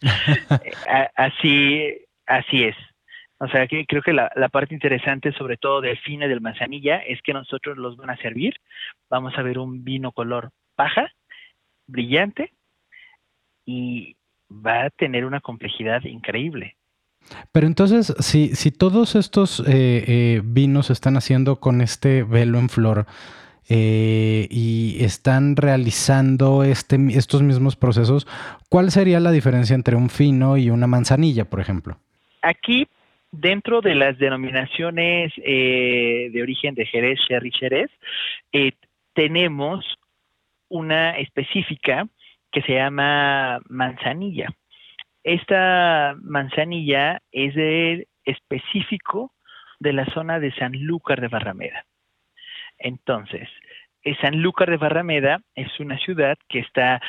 [1.16, 1.82] así,
[2.26, 2.76] así es.
[3.38, 6.96] O sea, que creo que la, la, parte interesante, sobre todo del fine del manzanilla,
[6.98, 8.54] es que nosotros los van a servir.
[9.08, 11.10] Vamos a ver un vino color paja,
[11.90, 12.52] brillante,
[13.66, 14.16] y
[14.50, 16.76] va a tener una complejidad increíble.
[17.52, 22.58] Pero entonces, si, si todos estos eh, eh, vinos se están haciendo con este velo
[22.58, 23.06] en flor
[23.68, 28.26] eh, y están realizando este, estos mismos procesos,
[28.68, 31.98] ¿cuál sería la diferencia entre un fino y una manzanilla, por ejemplo?
[32.42, 32.88] Aquí,
[33.30, 37.90] dentro de las denominaciones de origen de Jerez, Sherry Jerez,
[39.12, 39.84] tenemos
[40.70, 42.06] una específica
[42.50, 44.48] que se llama manzanilla.
[45.22, 49.34] Esta manzanilla es de, específico
[49.78, 51.84] de la zona de Sanlúcar de Barrameda.
[52.78, 53.48] Entonces,
[54.02, 57.02] eh, Sanlúcar de Barrameda es una ciudad que está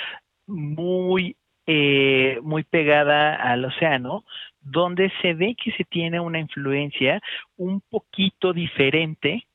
[0.48, 4.26] muy, eh, muy pegada al océano,
[4.60, 7.22] donde se ve que se tiene una influencia
[7.56, 9.48] un poquito diferente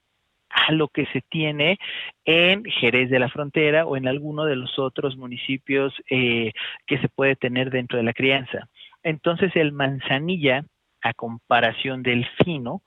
[0.56, 1.78] a lo que se tiene
[2.24, 6.52] en Jerez de la Frontera o en alguno de los otros municipios eh,
[6.86, 8.68] que se puede tener dentro de la crianza.
[9.02, 10.64] Entonces el manzanilla,
[11.02, 12.82] a comparación del fino,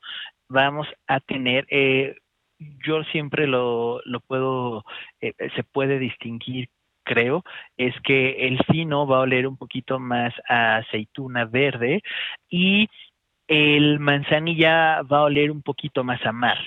[0.49, 2.15] vamos a tener, eh,
[2.57, 4.83] yo siempre lo, lo puedo,
[5.21, 6.69] eh, se puede distinguir
[7.03, 7.43] creo,
[7.77, 12.01] es que el fino va a oler un poquito más a aceituna verde
[12.49, 12.87] y
[13.47, 16.57] el manzanilla va a oler un poquito más a mar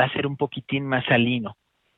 [0.00, 1.56] va a ser un poquitín más salino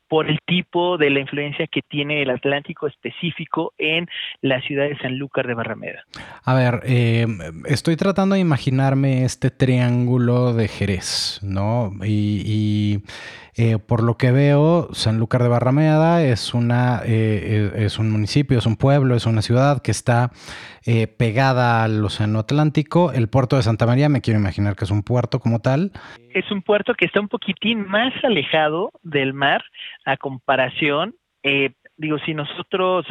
[0.09, 4.07] por el tipo de la influencia que tiene el Atlántico específico en
[4.41, 6.03] la ciudad de Sanlúcar de Barrameda.
[6.43, 7.25] A ver, eh,
[7.65, 11.91] estoy tratando de imaginarme este triángulo de Jerez, ¿no?
[12.03, 13.01] y
[13.55, 18.57] eh, por lo que veo, Sanlúcar de Barrameda es, una, eh, eh, es un municipio,
[18.57, 20.31] es un pueblo, es una ciudad que está
[21.17, 23.13] pegada al Océano Atlántico.
[23.13, 25.93] El puerto de Santa María, me quiero imaginar que es un puerto como tal.
[26.33, 29.63] Es un puerto que está un poquitín más alejado del mar
[30.03, 31.15] a comparación.
[31.95, 33.05] digo, si nosotros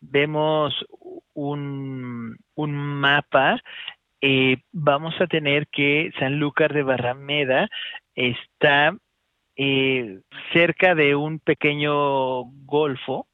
[0.00, 0.72] vemos
[1.34, 3.60] un, un mapa,
[4.72, 7.68] vamos a tener que Sanlúcar de Barrameda
[8.14, 8.94] está
[9.62, 10.20] eh,
[10.54, 13.26] cerca de un pequeño golfo,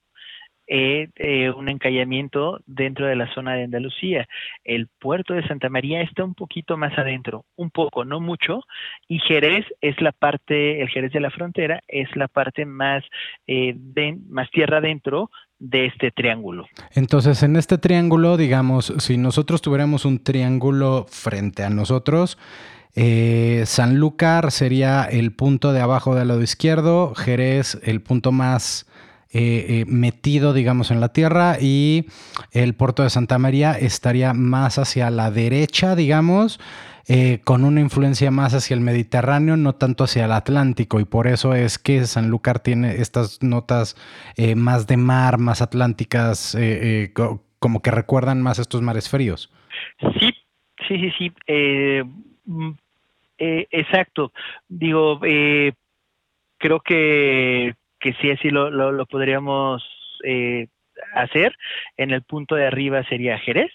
[0.67, 4.27] eh, eh, un encallamiento dentro de la zona de Andalucía.
[4.65, 8.63] El puerto de Santa María está un poquito más adentro, un poco, no mucho,
[9.07, 13.05] y Jerez es la parte, el Jerez de la frontera es la parte más,
[14.29, 16.67] más tierra adentro de este triángulo.
[16.95, 22.39] Entonces, en este triángulo, digamos, si nosotros tuviéramos un triángulo frente a nosotros,
[22.95, 28.87] eh, Sanlúcar sería el punto de abajo del lado izquierdo, Jerez el punto más
[29.33, 32.07] eh, eh, metido, digamos, en la tierra y
[32.53, 36.59] el puerto de Santa María estaría más hacia la derecha, digamos,
[37.45, 41.55] con una influencia más hacia el Mediterráneo, no tanto hacia el Atlántico, y por eso
[41.55, 43.97] es que Sanlúcar tiene estas notas
[44.57, 46.57] más de mar, más atlánticas,
[47.61, 49.53] como que recuerdan más estos mares fríos.
[50.19, 50.33] Sí,
[50.89, 51.33] sí, sí, sí.
[53.39, 54.33] Eh, exacto.
[54.69, 55.73] Digo, eh,
[56.59, 59.85] creo que, que sí, así lo, lo, podríamos
[60.25, 60.69] eh,
[61.15, 61.55] hacer.
[61.97, 63.73] En el punto de arriba sería Jerez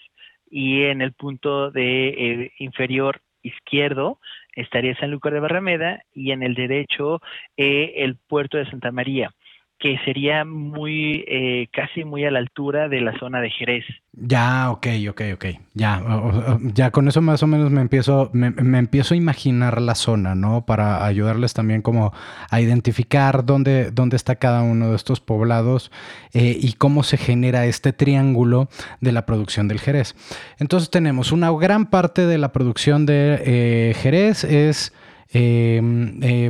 [0.52, 4.20] y en el punto de inferior izquierdo
[4.54, 7.22] estaría San Lucas de Barrameda y en el derecho
[7.56, 9.32] el puerto de Santa María
[9.82, 13.84] que sería muy, eh, casi muy a la altura de la zona de Jerez.
[14.12, 15.44] Ya, ok, ok, ok.
[15.74, 16.00] Ya,
[16.62, 20.64] ya con eso más o menos me empiezo, me, empiezo a imaginar la zona, ¿no?
[20.66, 22.12] Para ayudarles también como
[22.48, 25.90] a identificar dónde, dónde está cada uno de estos poblados
[26.32, 28.68] eh, y cómo se genera este triángulo
[29.00, 30.14] de la producción del Jerez.
[30.60, 34.92] Entonces tenemos una gran parte de la producción de eh, Jerez es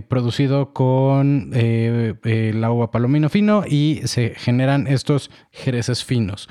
[0.09, 6.49] producido con eh, el agua palomino fino y se generan estos jereces finos.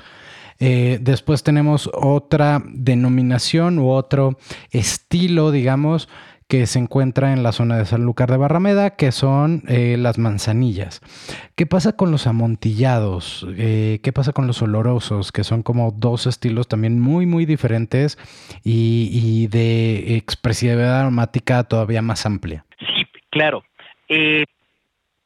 [0.58, 4.38] Eh, después tenemos otra denominación u otro
[4.70, 6.08] estilo, digamos,
[6.52, 11.00] que se encuentra en la zona de Sanlúcar de Barrameda, que son eh, las manzanillas.
[11.56, 13.46] ¿Qué pasa con los amontillados?
[13.56, 15.32] Eh, ¿Qué pasa con los olorosos?
[15.32, 18.18] Que son como dos estilos también muy, muy diferentes
[18.62, 22.66] y, de expresividad aromática todavía más amplia.
[22.80, 23.64] Sí, claro.
[24.10, 24.44] Eh,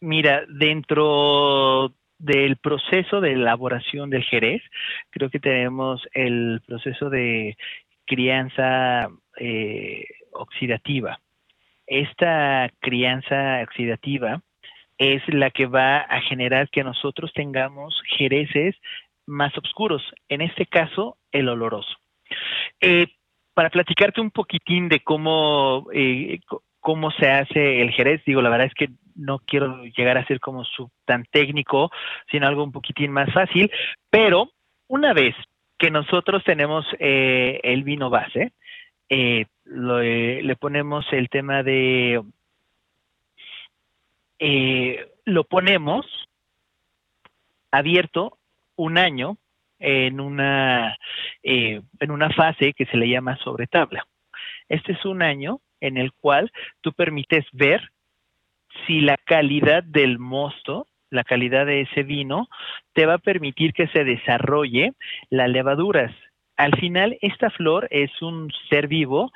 [0.01, 4.63] mira, dentro del proceso de elaboración del jerez,
[5.11, 7.57] creo que tenemos el proceso de
[8.07, 9.09] crianza
[10.37, 11.21] oxidativa.
[11.87, 14.43] Esta crianza oxidativa
[14.99, 18.75] es la que va a generar que nosotros tengamos jereces
[19.27, 21.97] más oscuros, en este caso el oloroso.
[22.81, 23.09] Eh,
[23.55, 26.41] para platicarte un poquitín de cómo, eh,
[26.81, 30.41] cómo se hace el jerez, digo, la verdad es que no quiero llegar a ser
[30.41, 31.91] como su, tan técnico,
[32.31, 33.71] sino algo un poquitín más fácil,
[34.11, 34.51] pero
[34.89, 35.35] una vez
[35.79, 38.53] que nosotros tenemos eh, el vino base,
[39.09, 42.23] eh, le ponemos el tema de,
[45.25, 46.07] lo ponemos
[47.71, 48.39] abierto
[48.77, 49.37] un año
[49.79, 50.97] en una,
[51.43, 54.07] eh, en una fase que se le llama sobre tabla.
[54.69, 56.51] Este es un año en el cual
[56.81, 57.91] tú permites ver
[58.87, 62.49] si la calidad del mosto, la calidad de ese vino,
[62.93, 64.93] te va a permitir que se desarrolle
[65.31, 66.13] las levaduras.
[66.57, 69.33] Al final, esta flor es un ser vivo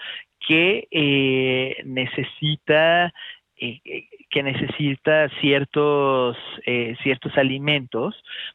[0.46, 3.12] que eh, necesita
[3.56, 3.80] eh,
[4.30, 6.36] que necesita ciertos,
[7.02, 8.14] ciertos alimentos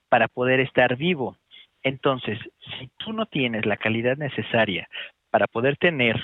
[0.10, 1.38] para poder estar vivo.
[1.84, 2.40] Entonces,
[2.80, 4.88] si tú no tienes la calidad necesaria
[5.30, 6.16] para poder tener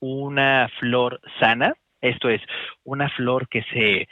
[0.00, 2.40] una flor sana, esto es,
[2.84, 4.08] una flor que se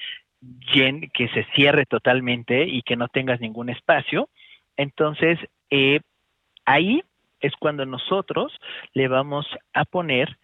[0.72, 4.28] que se cierre totalmente y que no tengas ningún espacio,
[4.76, 5.36] entonces
[5.70, 6.00] eh,
[6.64, 7.02] ahí
[7.40, 8.52] es cuando nosotros
[8.94, 10.38] le vamos a poner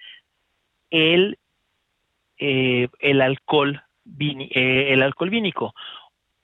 [0.90, 1.38] el,
[2.38, 3.82] eh, el alcohol
[4.20, 5.74] eh, el alcohol vínico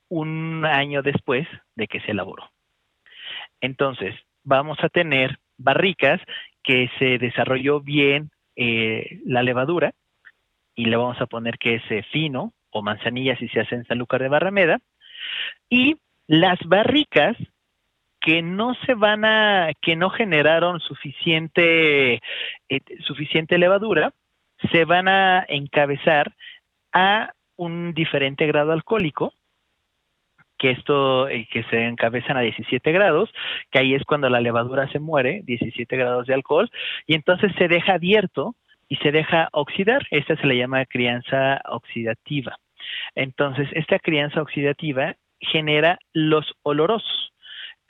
[0.09, 2.49] un año después de que se elaboró.
[3.61, 6.19] Entonces, vamos a tener barricas
[6.63, 9.93] que se desarrolló bien eh, la levadura
[10.75, 14.21] y le vamos a poner que es fino o manzanilla si se hace en Sanlúcar
[14.21, 14.79] de Barrameda.
[15.69, 15.97] Y
[16.27, 17.37] las barricas
[18.21, 22.21] que no se van a, que no generaron suficiente,
[22.69, 24.13] eh, suficiente levadura,
[24.71, 26.33] se van a encabezar
[26.93, 29.33] a un diferente grado alcohólico
[30.61, 33.31] que esto, eh, que se encabezan a 17 grados,
[33.71, 36.69] que ahí es cuando la levadura se muere, 17 grados de alcohol,
[37.07, 38.53] y entonces se deja abierto
[38.87, 40.05] y se deja oxidar.
[40.11, 42.57] Esta se le llama crianza oxidativa.
[43.15, 47.33] Entonces, esta crianza oxidativa genera los olorosos,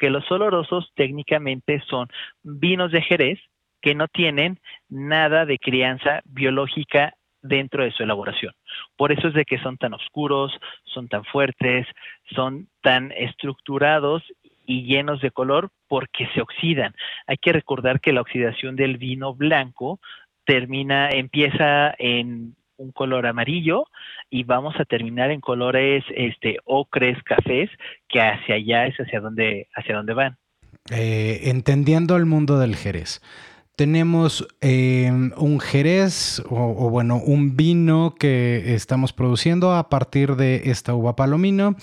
[0.01, 2.07] que los olorosos técnicamente son
[2.41, 3.39] vinos de Jerez
[3.83, 8.55] que no tienen nada de crianza biológica dentro de su elaboración.
[8.97, 10.51] Por eso es de que son tan oscuros,
[10.85, 11.85] son tan fuertes,
[12.33, 14.23] son tan estructurados
[14.65, 16.95] y llenos de color porque se oxidan.
[17.27, 19.99] Hay que recordar que la oxidación del vino blanco
[20.45, 23.85] termina, empieza en un color amarillo
[24.29, 27.69] y vamos a terminar en colores este ocres, cafés,
[28.09, 30.37] que hacia allá es hacia donde, hacia donde van.
[30.89, 33.21] Eh, entendiendo el mundo del Jerez,
[33.75, 40.93] tenemos em, un jerez o, bueno, un vino que estamos produciendo a partir de esta
[40.93, 41.75] uva palomino.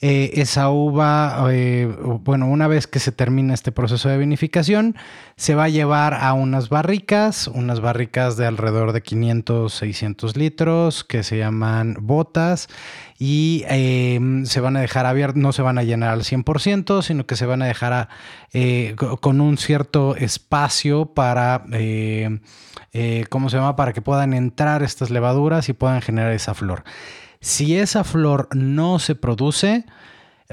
[0.00, 1.92] Eh, esa uva, eh,
[2.22, 4.94] bueno, una vez que se termina este proceso de vinificación,
[5.34, 11.02] se va a llevar a unas barricas, unas barricas de alrededor de 500, 600 litros
[11.02, 12.68] que se llaman botas
[13.18, 17.26] y em, se van a dejar abiertas, no se van a llenar al 100%, sino
[17.26, 18.08] que se van a dejar
[18.52, 21.64] eh, con un cierto espacio para,
[23.28, 23.74] ¿cómo se llama?
[23.74, 26.84] Para que puedan entrar estas levaduras y puedan generar esa flor.
[27.40, 29.84] Si esa flor no se produce,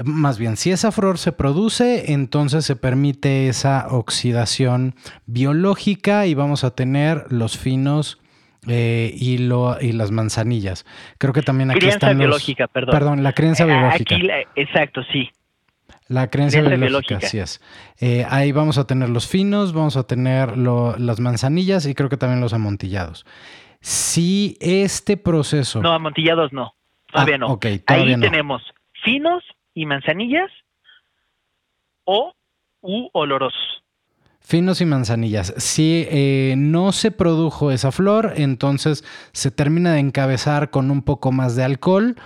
[0.04, 4.94] más bien, si esa flor se produce, entonces se permite esa oxidación
[5.26, 8.20] biológica y vamos a tener los finos
[8.68, 10.84] eh, y, lo, y las manzanillas.
[11.18, 12.92] Creo que también aquí crianza están biológica, perdón.
[12.92, 14.16] Perdón, la crianza eh, biológica.
[14.54, 15.30] exacto, sí.
[16.08, 17.60] La creencia biológica, así es.
[17.98, 22.16] Eh, ahí vamos a tener los finos, vamos a tener las manzanillas y creo que
[22.16, 23.26] también los amontillados.
[23.80, 25.80] Si este proceso...
[25.80, 26.74] No, amontillados no,
[27.10, 27.58] todavía ah, no.
[27.86, 28.62] Ahí tenemos
[29.04, 29.42] finos
[29.74, 30.50] y manzanillas
[32.04, 32.32] o
[32.80, 33.82] u olorosos.
[34.40, 35.54] Finos y manzanillas.
[35.56, 41.32] Si eh, no se produjo esa flor, entonces se termina de encabezar con un poco
[41.32, 42.16] más de alcohol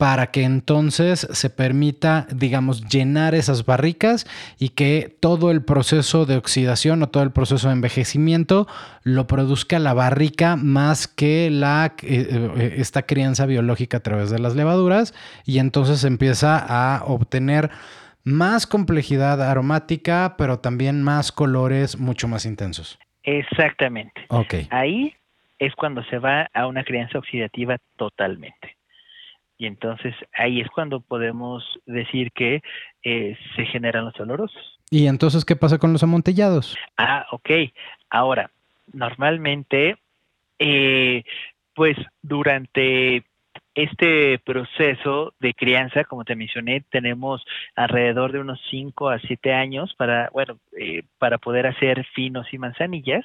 [0.00, 4.26] para que entonces se permita, digamos, llenar esas barricas
[4.58, 8.66] y que todo el proceso de oxidación o todo el proceso de envejecimiento
[9.02, 14.38] lo produzca la barrica más que la, eh, eh, esta crianza biológica a través de
[14.38, 15.12] las levaduras
[15.44, 17.68] y entonces empieza a obtener
[18.24, 22.98] más complejidad aromática, pero también más colores mucho más intensos.
[23.22, 24.24] Exactamente.
[24.70, 25.12] Ahí
[25.58, 28.79] es cuando se va a una crianza oxidativa totalmente.
[29.60, 32.62] Y entonces ahí es cuando podemos decir que
[33.02, 34.80] eh, se generan los olorosos.
[34.90, 36.74] ¿Y entonces qué pasa con los amontellados?
[36.96, 37.50] Ah, ok.
[38.08, 38.50] Ahora,
[38.90, 39.98] normalmente,
[40.58, 41.24] eh,
[41.74, 43.26] pues durante
[43.74, 47.44] este proceso de crianza, como te mencioné, tenemos
[47.76, 52.58] alrededor de unos 5 a 7 años para, bueno, eh, para poder hacer finos y
[52.58, 53.24] manzanillas.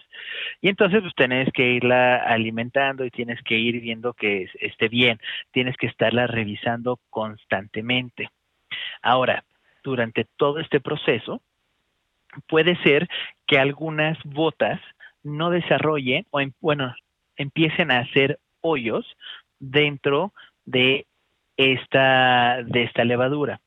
[0.61, 5.19] Y entonces pues tienes que irla alimentando y tienes que ir viendo que esté bien.
[5.51, 8.29] Tienes que estarla revisando constantemente.
[9.01, 9.43] Ahora,
[9.83, 11.41] durante todo este proceso,
[12.47, 13.07] puede ser
[13.47, 14.79] que algunas botas
[15.23, 16.95] no desarrollen o, em, bueno,
[17.35, 19.05] empiecen a hacer hoyos
[19.70, 20.34] dentro
[20.66, 21.05] de
[21.57, 23.61] esta, de esta levadura,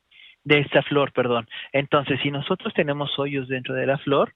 [0.44, 1.48] de esta flor, perdón.
[1.72, 4.34] Entonces, si nosotros tenemos hoyos dentro de la flor,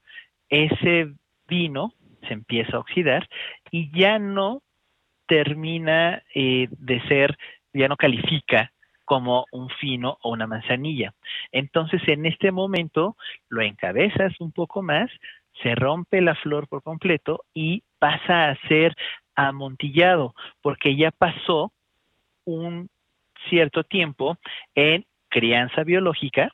[0.49, 1.13] ese
[1.47, 1.93] vino
[2.27, 3.27] se empieza a oxidar
[3.71, 4.61] y ya no
[5.27, 7.37] termina eh, de ser,
[7.73, 8.71] ya no califica
[9.05, 11.13] como un fino o una manzanilla.
[11.51, 13.15] Entonces, en este momento
[13.49, 15.09] lo encabezas un poco más,
[15.61, 18.95] se rompe la flor por completo y pasa a ser
[19.35, 21.71] amontillado, porque ya pasó
[22.45, 22.89] un
[23.49, 24.37] cierto tiempo
[24.75, 26.51] en crianza biológica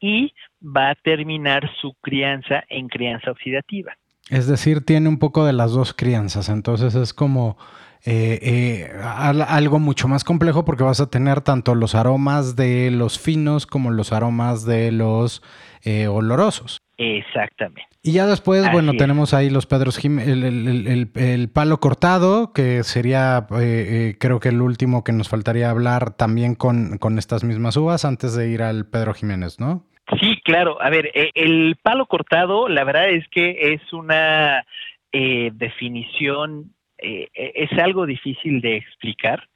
[0.00, 3.96] y va a terminar su crianza en crianza oxidativa.
[4.28, 7.56] Es decir, tiene un poco de las dos crianzas, entonces es como
[8.04, 13.18] eh, eh, algo mucho más complejo porque vas a tener tanto los aromas de los
[13.18, 15.42] finos como los aromas de los
[15.82, 16.79] eh, olorosos.
[17.02, 17.86] Exactamente.
[18.02, 24.38] Y ya después, bueno, tenemos ahí los Pedros el, el, palo cortado, que sería creo
[24.38, 28.50] que el último que nos faltaría hablar también con, con estas mismas uvas antes de
[28.50, 29.86] ir al Pedro Jiménez, ¿no?
[30.20, 30.80] Sí, claro.
[30.82, 34.64] A ver, el palo cortado, la verdad es que es una
[35.12, 39.48] definición eh, e, es algo difícil de explicar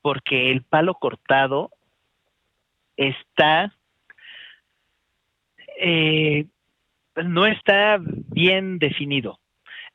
[0.00, 1.70] porque el palo cortado
[2.96, 3.74] está
[5.80, 6.46] eh,
[7.24, 9.38] no está bien definido.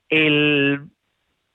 [0.10, 0.82] El,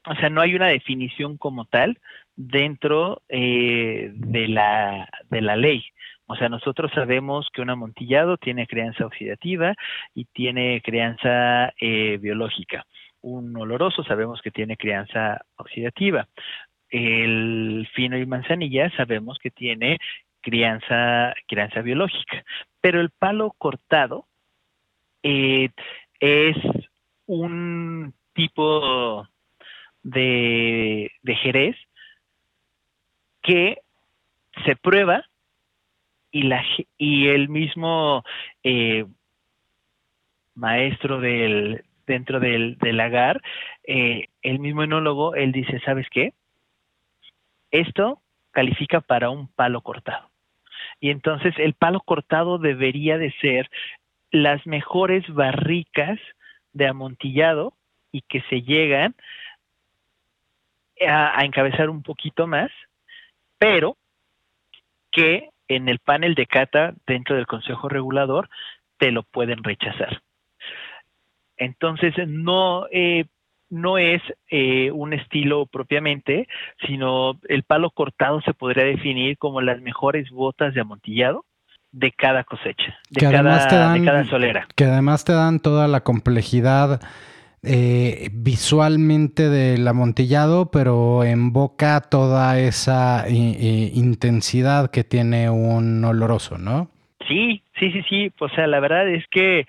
[0.06, 1.98] o sea, no hay una definición como tal
[2.36, 5.84] dentro eh, de, la, de la ley.
[6.26, 9.74] O sea, nosotros sabemos que un amontillado tiene crianza oxidativa
[10.14, 11.72] y tiene crianza
[12.20, 12.84] biológica
[13.22, 16.28] un oloroso sabemos que tiene crianza oxidativa.
[16.90, 19.98] El fino y manzanilla sabemos que tiene
[20.40, 22.44] crianza, crianza biológica.
[22.80, 24.26] Pero el palo cortado
[25.22, 25.70] eh,
[26.20, 26.56] es
[27.26, 29.26] un tipo
[30.02, 31.76] de, jerez
[33.42, 33.78] que
[34.64, 35.24] se prueba
[36.30, 36.64] y, la,
[36.96, 38.24] y el mismo
[38.62, 39.06] eh,
[40.54, 43.40] maestro del, dentro del, del lagar,
[43.84, 46.32] eh, el mismo enólogo, él dice, ¿sabes qué?
[47.70, 50.30] Esto califica para un palo cortado.
[51.00, 53.70] Y entonces el palo cortado debería de ser
[54.30, 56.18] las mejores barricas
[56.72, 57.74] de amontillado
[58.12, 59.14] y que se llegan
[61.06, 62.70] a, encabezar un poquito más,
[63.58, 63.96] pero
[65.10, 68.48] que en el panel de cata dentro del Consejo Regulador
[68.98, 70.22] te lo pueden rechazar.
[71.56, 73.26] Entonces, no, eh,
[73.70, 76.48] no es eh, un estilo propiamente,
[76.86, 81.44] sino el palo cortado se podría definir como las mejores botas de amontillado
[81.98, 84.66] de cada cosecha, de, cada, de cada solera.
[84.76, 87.00] Que además te dan toda la complejidad
[87.64, 96.88] eh, visualmente del amontillado, pero en boca toda esa intensidad que tiene un oloroso, ¿no?
[97.26, 98.32] Sí, sí, sí, sí.
[98.38, 99.66] O sea, la verdad es que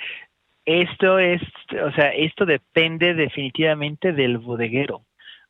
[0.65, 1.41] esto es,
[1.83, 5.01] o sea, esto depende definitivamente del bodeguero.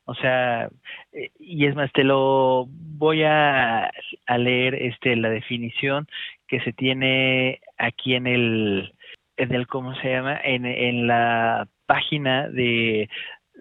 [0.10, 0.70] O sea,
[1.14, 3.92] eh, y es más, te lo voy a,
[4.38, 6.08] leer este la definición
[6.48, 8.94] que se tiene aquí en el,
[9.38, 10.40] en el ¿cómo se llama?
[10.44, 13.10] En, en la página de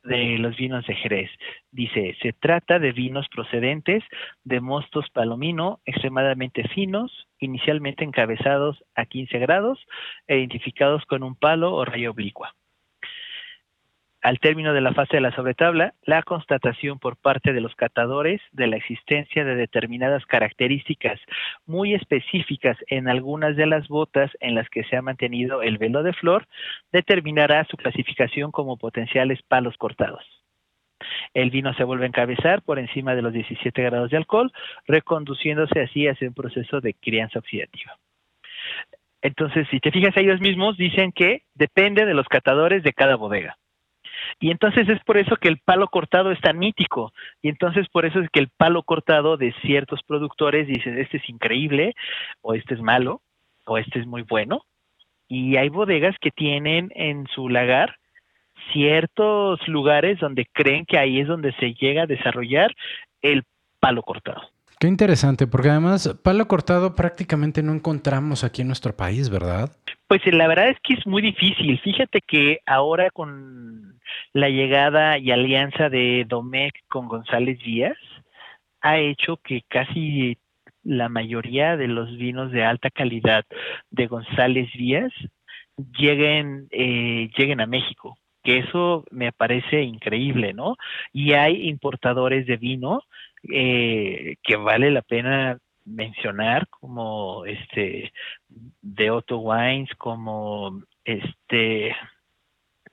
[0.04, 1.30] de los vinos de Jerez.
[1.70, 4.02] Dice, se trata de vinos procedentes
[4.44, 9.78] de mostos palomino extremadamente finos, inicialmente encabezados a 15 grados
[10.26, 12.54] e identificados con un palo o rayo oblicua.
[14.20, 18.40] Al término de la fase de la sobretabla, la constatación por parte de los catadores
[18.50, 21.20] de la existencia de determinadas características
[21.66, 26.02] muy específicas en algunas de las botas en las que se ha mantenido el velo
[26.02, 26.48] de flor
[26.90, 30.24] determinará su clasificación como potenciales palos cortados.
[31.32, 34.52] El vino se vuelve a encabezar por encima de los 17 grados de alcohol,
[34.88, 37.96] reconduciéndose así hacia un proceso de crianza oxidativa.
[39.22, 43.56] Entonces, si te fijas, ellos mismos dicen que depende de los catadores de cada bodega.
[44.40, 47.12] Y entonces es por eso que el palo cortado es tan mítico.
[47.42, 51.28] Y entonces por eso es que el palo cortado de ciertos productores dicen, este es
[51.28, 51.94] increíble,
[52.40, 53.22] o este es malo,
[53.64, 54.62] o este es muy bueno.
[55.28, 57.96] Y hay bodegas que tienen en su lagar
[58.72, 62.74] ciertos lugares donde creen que ahí es donde se llega a desarrollar
[63.22, 63.44] el
[63.80, 64.42] palo cortado.
[64.80, 69.76] Qué interesante, porque además palo cortado prácticamente no encontramos aquí en nuestro país, ¿verdad?
[70.06, 71.80] Pues la verdad es que es muy difícil.
[71.80, 73.98] Fíjate que ahora con
[74.32, 77.98] la llegada y alianza de Domecq con González Díaz,
[78.80, 80.38] ha hecho que casi
[80.84, 83.44] la mayoría de los vinos de alta calidad
[83.90, 85.12] de González Díaz
[85.98, 88.16] lleguen, eh, lleguen a México
[88.48, 90.76] que eso me parece increíble, ¿no?
[91.12, 93.02] Y hay importadores de vino
[93.52, 98.12] eh, que vale la pena mencionar como este
[98.48, 101.94] de Otto Wines como este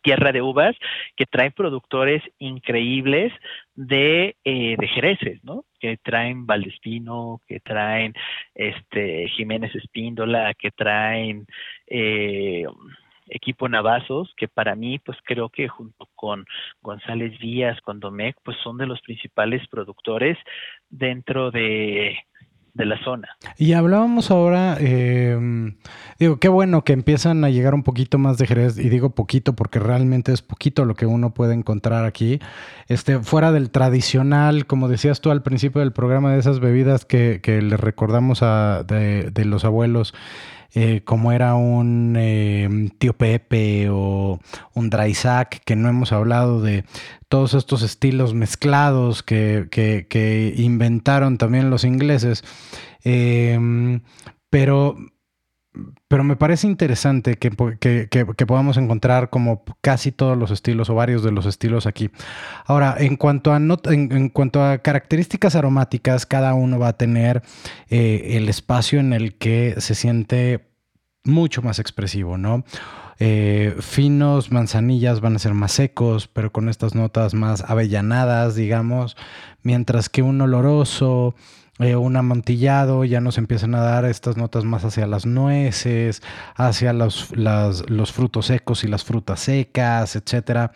[0.01, 0.75] Tierra de Uvas
[1.17, 3.33] que traen productores increíbles
[3.73, 5.65] de, eh, de jereces, ¿no?
[5.79, 8.13] Que traen Valdespino, que traen
[8.53, 11.47] este Jiménez Espíndola, que traen
[11.87, 12.65] eh,
[13.28, 16.45] equipo Navazos, que para mí, pues creo que junto con
[16.82, 20.38] González Díaz, con Domecq, pues son de los principales productores
[20.89, 22.15] dentro de,
[22.73, 23.30] de la zona.
[23.57, 25.38] Y hablábamos ahora, eh,
[26.19, 29.55] digo, qué bueno que empiezan a llegar un poquito más de Jerez, y digo poquito
[29.55, 32.39] porque realmente es poquito lo que uno puede encontrar aquí,
[32.88, 37.39] este, fuera del tradicional, como decías tú al principio del programa, de esas bebidas que,
[37.41, 40.13] que le recordamos a, de, de los abuelos.
[40.78, 44.41] Eh, como era un eh, tío Pepe o
[44.73, 46.84] un Drysack, que no hemos hablado de
[47.30, 52.43] todos estos estilos mezclados que, que, inventaron también los ingleses.
[53.05, 54.01] Em,
[54.49, 54.97] pero
[56.07, 61.23] pero me parece interesante que, que, podamos encontrar como casi todos los estilos o varios
[61.23, 62.09] de los estilos aquí.
[62.65, 67.41] Ahora, en cuanto a, en, cuanto a características aromáticas, cada uno va a tener
[67.89, 70.69] eh, el espacio en el que se siente
[71.23, 72.63] mucho más expresivo, ¿no?
[73.17, 79.15] Eh, finos, manzanillas van a ser más secos, pero con estas notas más avellanadas, digamos,
[79.63, 81.36] mientras que un oloroso,
[81.80, 86.23] eh, un amontillado, ya nos empiezan a dar estas notas más hacia las nueces,
[86.55, 90.71] hacia los, los frutos secos y las frutas secas, etc.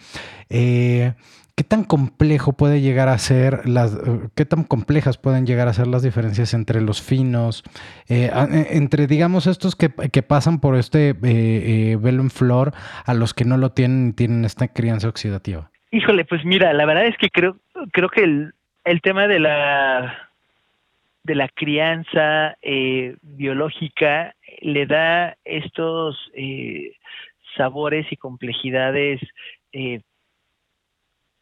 [0.49, 1.13] Eh,
[1.55, 3.97] ¿Qué tan complejo puede llegar a ser las,
[4.35, 7.63] qué tan complejas pueden llegar a ser las diferencias entre los finos,
[8.09, 8.29] eh,
[8.69, 12.73] entre digamos estos que, pasan por este velo en flor
[13.05, 15.71] a los que no lo tienen y tienen esta crianza oxidativa?
[15.91, 17.57] Híjole, pues mira, la verdad es que creo,
[17.91, 18.53] creo que el,
[18.85, 20.28] el tema de la
[21.29, 26.95] de la crianza eh, biológica le da estos eh,
[27.55, 29.21] sabores y complejidades
[29.71, 30.01] eh,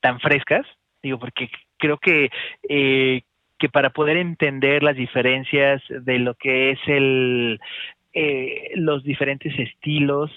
[0.01, 0.65] tan frescas,
[1.01, 2.29] digo, porque creo que,
[2.67, 7.57] que para poder entender las diferencias de lo que es el,
[8.75, 10.31] los diferentes estilos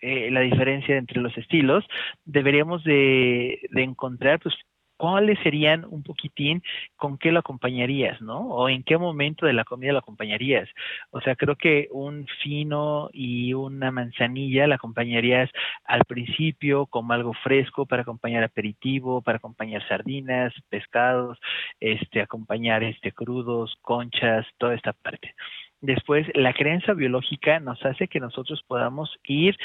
[0.00, 1.84] la diferencia entre los estilos,
[2.24, 4.54] deberíamos de, de encontrar pues
[4.96, 6.62] ¿cuáles serían un poquitín
[6.96, 8.40] con qué lo acompañarías, no?
[8.48, 10.68] O en qué momento de la comida lo acompañarías.
[11.10, 15.50] O sea, creo que un fino y una manzanilla la acompañarías
[15.84, 21.38] al principio como algo fresco para acompañar aperitivo, para acompañar sardinas, pescados,
[21.80, 25.34] este, acompañar este crudos, conchas, toda esta parte.
[25.80, 29.56] Después, la creencia biológica nos hace que nosotros podamos ir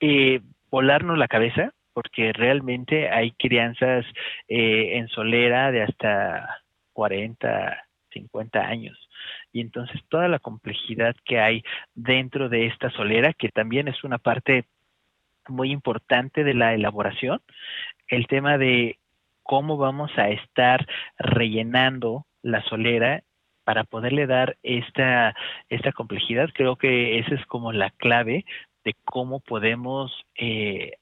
[0.00, 4.04] eh, volarnos la cabeza porque realmente hay crianzas
[4.48, 6.62] eh, en solera de hasta
[6.92, 8.98] 40, 50 años.
[9.52, 11.62] Y entonces toda la complejidad que hay
[11.94, 14.64] dentro de esta solera, que también es una parte
[15.48, 17.40] muy importante de la elaboración,
[18.08, 18.98] el tema de
[19.42, 20.86] cómo vamos a estar
[21.18, 23.22] rellenando la solera
[23.64, 25.34] para poderle dar esta,
[25.68, 28.44] esta complejidad, creo que esa es como la clave
[28.84, 30.92] de cómo podemos eh,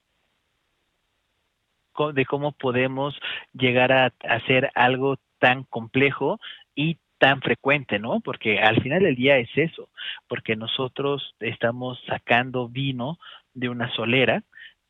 [2.15, 3.19] de cómo podemos
[3.53, 6.39] llegar a hacer algo tan complejo
[6.75, 8.21] y tan frecuente, ¿no?
[8.21, 9.89] Porque al final del día es eso,
[10.29, 13.19] porque nosotros estamos sacando vino
[13.55, 14.43] de una solera,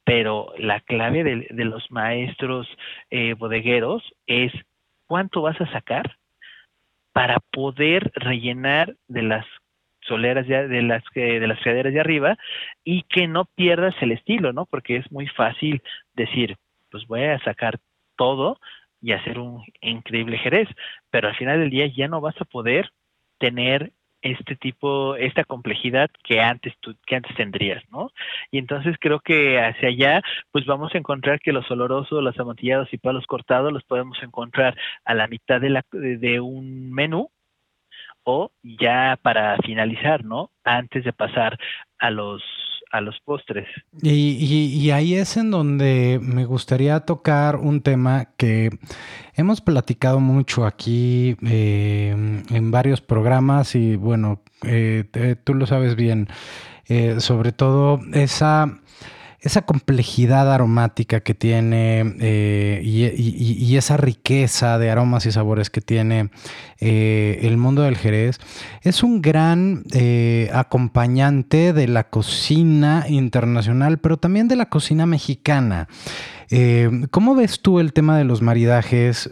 [0.04, 2.68] pero la clave de, los maestros
[3.10, 4.52] eh, bodegueros es
[5.06, 6.16] cuánto vas a sacar
[7.12, 9.46] para poder rellenar de las
[10.02, 12.38] soleras de las de las caderas de arriba
[12.84, 14.66] y que no pierdas el estilo, ¿no?
[14.66, 15.82] Porque es muy fácil
[16.14, 16.56] decir,
[16.90, 17.78] pues voy a sacar
[18.16, 18.58] todo
[19.00, 20.68] y hacer un increíble Jerez,
[21.10, 22.92] pero al final del día ya no vas a poder
[23.38, 28.10] tener este tipo, esta complejidad que antes tú, que antes tendrías, ¿no?
[28.50, 32.92] Y entonces creo que hacia allá, pues vamos a encontrar que los olorosos, los amontillados
[32.92, 37.30] y palos cortados los podemos encontrar a la mitad de, la, de un menú
[38.24, 40.50] o ya para finalizar, ¿no?
[40.64, 41.58] Antes de pasar
[41.98, 42.42] a los
[42.90, 43.66] a los postres.
[44.02, 48.70] Y, ahí es en donde me gustaría tocar un tema que
[49.34, 55.04] hemos platicado mucho aquí eh, en varios programas y bueno, eh,
[55.44, 56.28] tú lo sabes bien,
[56.88, 58.80] eh, sobre todo esa
[59.40, 66.30] esa complejidad aromática que tiene eh, y, esa riqueza de aromas y sabores que tiene
[66.80, 68.40] eh, el mundo del Jerez
[68.82, 75.88] es un gran eh, acompañante de la cocina internacional, pero también de la cocina mexicana.
[77.10, 79.30] ¿Cómo ves tú el tema de los maridajes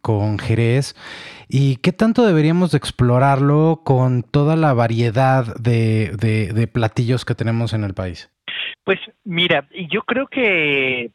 [0.00, 0.94] con Jerez?
[1.48, 7.94] ¿Y qué tanto deberíamos explorarlo con toda la variedad de platillos que tenemos en el
[7.94, 8.30] país?
[8.84, 11.10] Pues mira, yo creo que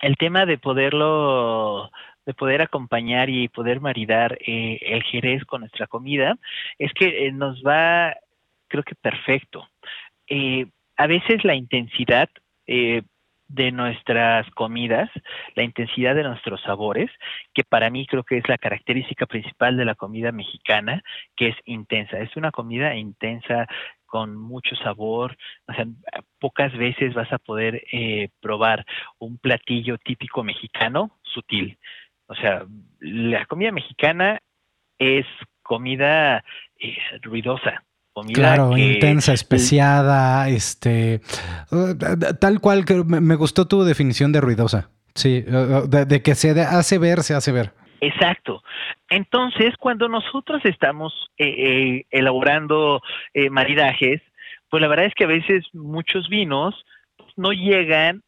[0.00, 1.90] el tema de poderlo
[2.26, 6.36] de poder acompañar y poder maridar eh, el jerez con nuestra comida
[6.76, 8.16] es que eh, nos va
[8.66, 9.68] creo que perfecto
[10.26, 10.66] eh,
[10.96, 12.28] a veces la intensidad
[13.48, 15.08] de nuestras comidas,
[15.54, 17.10] la intensidad de nuestros sabores,
[17.54, 21.02] que para mí creo que es la característica principal de la comida mexicana,
[21.36, 22.18] que es intensa.
[22.18, 23.68] Es una comida intensa
[24.06, 25.36] con mucho sabor.
[25.68, 25.86] O sea,
[26.38, 28.86] pocas veces vas a poder eh, probar
[29.18, 31.78] un platillo típico mexicano sutil.
[32.26, 32.64] O sea,
[33.00, 34.40] la comida mexicana
[34.98, 35.26] es
[35.62, 36.44] comida
[36.78, 37.84] eh, ruidosa,
[38.32, 41.20] claro, intensa, especiada, este,
[42.40, 44.90] tal cual que me gustó tu definición de ruidosa.
[45.14, 47.72] Sí, de, que se hace ver, se hace ver.
[48.06, 48.62] Exacto.
[49.10, 53.02] Entonces, cuando nosotros estamos eh, eh, elaborando
[53.34, 54.22] eh, maridajes,
[54.70, 56.84] pues la verdad es que a veces muchos vinos
[57.36, 58.22] no llegan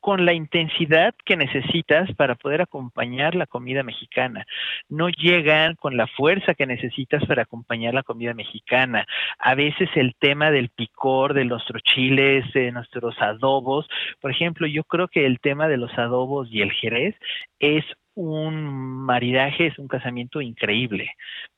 [0.00, 4.44] con la intensidad que necesitas para poder acompañar la comida mexicana.
[4.88, 9.06] No llegan con la fuerza que necesitas para acompañar la comida mexicana.
[9.38, 13.86] A veces el tema del picor de nuestros chiles, de nuestros adobos,
[14.20, 17.14] por ejemplo, yo creo que el tema de los adobos y el jerez
[17.60, 17.84] es
[18.14, 21.12] un maridaje, es un casamiento increíble,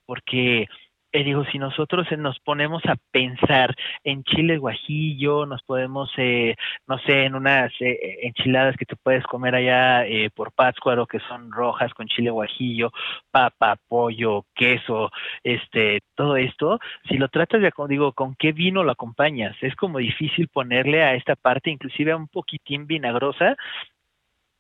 [0.07, 0.67] porque
[1.15, 6.57] eh, digo, si nosotros eh, nos ponemos a pensar en chile guajillo, nos podemos, eh,
[6.89, 11.95] no sé, en unas enchiladas que te puedes comer allá por Pátzcuaro, que son rojas
[11.95, 12.91] con chile guajillo,
[13.31, 15.13] papa, pollo, queso,
[15.45, 19.57] este, todo esto, si lo tratas de, digo, ¿con qué vino lo acompañas?
[19.61, 23.57] Es como difícil ponerle a esta parte, inclusive un poquitín vinagrosa,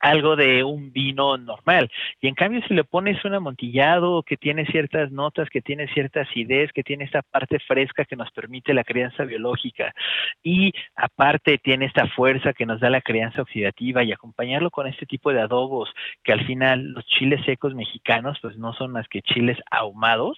[0.05, 1.90] algo de un vino normal.
[2.20, 6.20] Y en cambio, si le pones un amontillado que tiene ciertas notas, que tiene cierta
[6.20, 9.94] acidez, que tiene esta parte fresca que nos permite la crianza biológica
[10.42, 15.07] y aparte tiene esta fuerza que nos da la crianza oxidativa y acompañarlo con este
[15.07, 15.88] tipo de adobos
[16.22, 20.36] que al final los chiles secos mexicanos pues no son más que chiles ahumados,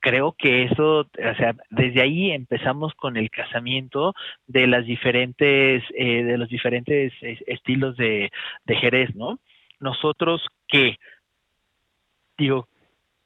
[0.00, 4.12] creo que eso, o sea, desde ahí empezamos con el casamiento
[4.48, 8.32] de las diferentes, eh, de los diferentes eh, estilos de,
[8.64, 9.38] de Jerez ¿no?
[9.80, 10.98] Nosotros que,
[12.38, 12.68] digo,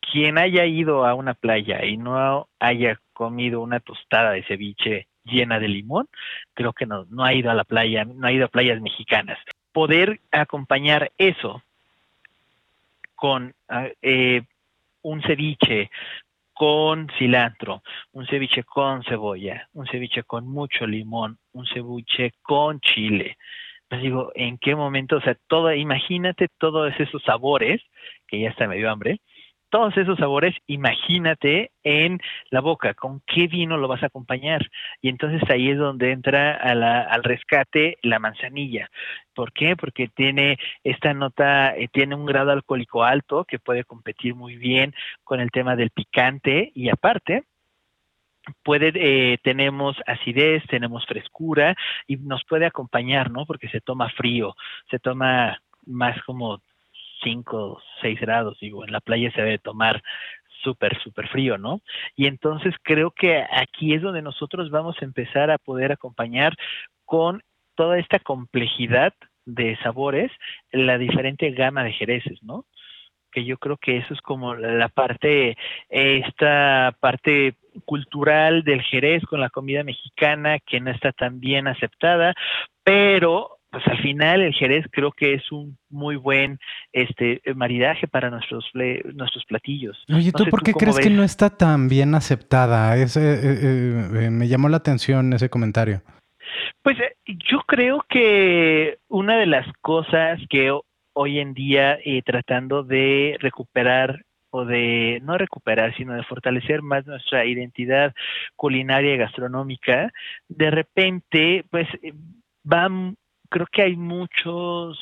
[0.01, 5.59] quien haya ido a una playa y no haya comido una tostada de ceviche llena
[5.59, 6.09] de limón,
[6.55, 9.39] creo que no, no ha ido a la playa, no ha ido a playas mexicanas.
[9.73, 11.63] Poder acompañar eso
[13.15, 14.43] con ah, eh,
[15.03, 15.91] un ceviche
[16.55, 23.37] con cilantro, un ceviche con cebolla, un ceviche con mucho limón, un ceviche con chile,
[23.89, 25.17] pues digo, ¿en qué momento?
[25.17, 27.81] O sea, todo, imagínate todos esos sabores,
[28.27, 29.21] que ya está medio hambre,
[29.71, 32.21] todos esos sabores, imagínate en
[32.51, 34.67] la boca, con qué vino lo vas a acompañar.
[35.03, 38.89] Y entonces ahí es donde entra al rescate la manzanilla.
[39.35, 39.77] ¿Por qué?
[39.77, 44.95] Porque tiene esta nota, eh, tiene un grado alcohólico alto que puede competir muy bien
[45.25, 47.45] con el tema del picante y aparte,
[48.63, 51.77] puede eh, tenemos acidez, tenemos frescura
[52.07, 53.47] y nos puede acompañar, ¿no?
[53.47, 54.55] Porque se toma frío,
[54.91, 56.61] se toma más como
[57.23, 60.03] 5, 6 grados, digo, en la playa se debe tomar
[60.63, 61.81] súper, súper frío, ¿no?
[62.17, 66.57] Y entonces creo que aquí es donde nosotros vamos a empezar a poder acompañar
[67.05, 67.43] con
[67.75, 69.15] toda esta complejidad
[69.47, 70.31] de sabores
[70.73, 72.67] la diferente gama de jereces, ¿no?
[73.39, 75.57] Que yo creo que eso es como la parte,
[75.89, 82.35] esta parte cultural del Jerez con la comida mexicana que no está tan bien aceptada,
[82.83, 86.59] pero pues al final el Jerez creo que es un muy buen
[86.93, 90.05] este maridaje para nuestros nuestros platillos.
[90.13, 92.97] Oye, ¿tú por qué crees que no está tan bien aceptada?
[92.97, 96.03] Ese, eh, eh, eh, me llamó la atención ese comentario.
[96.83, 100.73] Pues yo creo que una de las cosas que
[101.21, 107.45] hoy en día tratando de recuperar o de no recuperar, sino de fortalecer más nuestra
[107.45, 108.15] identidad
[108.55, 110.13] culinaria y gastronómica,
[110.49, 111.89] de repente, pues
[112.63, 113.17] van,
[113.51, 114.97] creo que hay muchos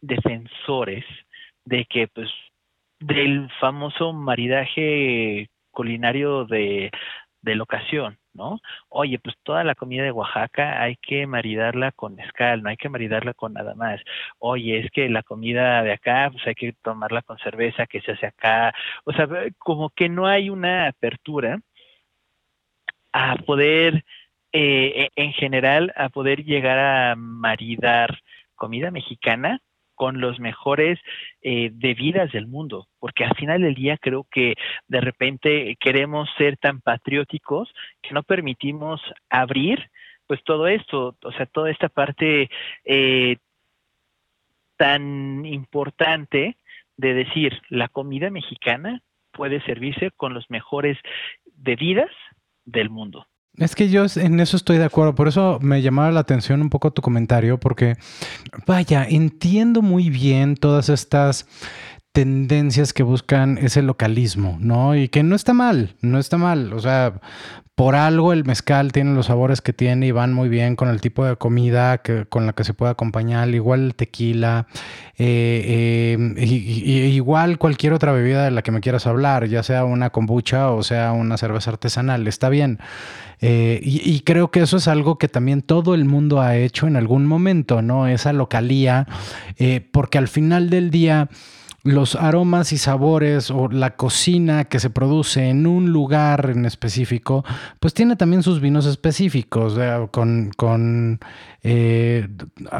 [0.00, 1.04] defensores
[1.66, 2.30] de que, pues,
[2.98, 6.90] del famoso maridaje culinario de,
[7.42, 8.60] de ocasión, ¿no?
[8.88, 12.88] Oye, pues toda la comida de Oaxaca hay que maridarla con mezcal, no hay que
[12.88, 14.00] maridarla con nada más.
[14.38, 18.12] Oye, es que la comida de acá, pues hay que tomarla con cerveza que se
[18.12, 18.74] hace acá.
[19.04, 19.28] O sea,
[19.58, 21.60] como que no hay una apertura
[23.12, 24.04] a poder,
[24.52, 28.20] eh, en general, a poder llegar a maridar
[28.56, 29.60] comida mexicana
[29.94, 30.98] con los mejores
[31.42, 34.54] eh, bebidas del mundo, porque al final del día creo que
[34.88, 37.72] de repente queremos ser tan patrióticos
[38.02, 39.90] que no permitimos abrir
[40.26, 42.48] pues todo esto, o sea, toda esta parte
[42.84, 43.36] eh,
[44.76, 46.56] tan importante
[46.96, 50.96] de decir, la comida mexicana puede servirse con los mejores
[51.56, 52.10] bebidas
[52.64, 53.26] del mundo.
[53.56, 56.70] Es que yo en eso estoy de acuerdo, por eso me llamaba la atención un
[56.70, 57.96] poco tu comentario, porque
[58.66, 61.46] vaya, entiendo muy bien todas estas
[62.12, 64.96] tendencias que buscan ese localismo, ¿no?
[64.96, 66.72] Y que no está mal, no está mal.
[66.72, 67.14] O sea,
[67.74, 71.00] por algo el mezcal tiene los sabores que tiene y van muy bien con el
[71.00, 74.68] tipo de comida que, con la que se puede acompañar, igual el tequila,
[75.18, 80.10] eh, eh, igual cualquier otra bebida de la que me quieras hablar, ya sea una
[80.10, 82.78] kombucha o sea una cerveza artesanal, está bien.
[83.40, 86.96] Eh, y, creo que eso es algo que también todo el mundo ha hecho en
[86.96, 88.06] algún momento, ¿no?
[88.06, 89.06] Esa localía,
[89.92, 91.28] porque al final del día
[91.84, 97.44] los aromas y sabores o la cocina que se produce en un lugar en específico,
[97.78, 99.78] pues tiene también sus vinos específicos.
[100.10, 101.20] con, con
[101.62, 102.26] eh,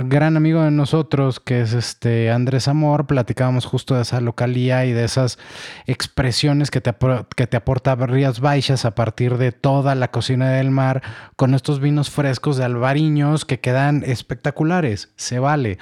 [0.04, 4.92] gran amigo de nosotros, que es este Andrés Amor, platicábamos justo de esa localía y
[4.92, 5.38] de esas
[5.86, 6.94] expresiones que te,
[7.36, 11.02] que te aporta Rías Baixas a partir de toda la cocina del mar,
[11.36, 15.12] con estos vinos frescos de albariños que quedan espectaculares.
[15.16, 15.76] Se vale.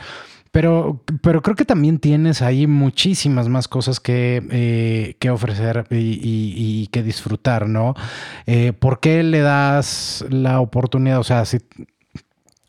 [0.52, 6.88] Pero, pero creo que también tienes ahí muchísimas más cosas que, eh, que ofrecer y,
[6.92, 7.94] que disfrutar, ¿no?
[8.46, 11.20] Eh, ¿Por qué le das la oportunidad?
[11.20, 11.58] O sea, si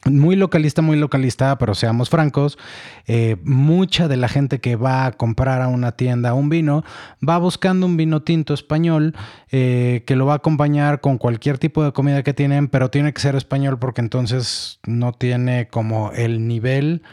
[0.06, 2.58] muy localista, muy localista, pero seamos francos,
[3.06, 6.86] eh, mucha de la gente que va a comprar a una tienda un vino
[7.28, 9.14] va buscando un vino tinto español
[9.50, 13.22] que lo va a acompañar con cualquier tipo de comida que tienen, pero tiene que
[13.22, 17.04] ser español porque entonces no tiene como el nivel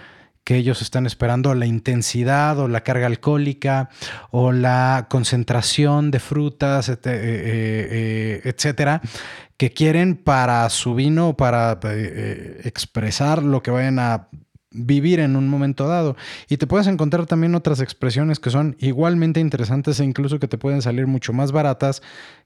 [0.45, 3.91] que ellos están esperando, la intensidad o la carga alcohólica
[4.31, 9.03] o la concentración de frutas, eh, eh, eh, etcétera,
[9.57, 11.79] que quieren para su vino, para
[12.65, 14.29] expresar lo que vayan a
[14.73, 16.17] vivir en un momento dado.
[16.49, 20.59] Y te puedes encontrar también otras expresiones que son igualmente interesantes e incluso que te
[20.59, 22.03] pueden salir mucho más baratas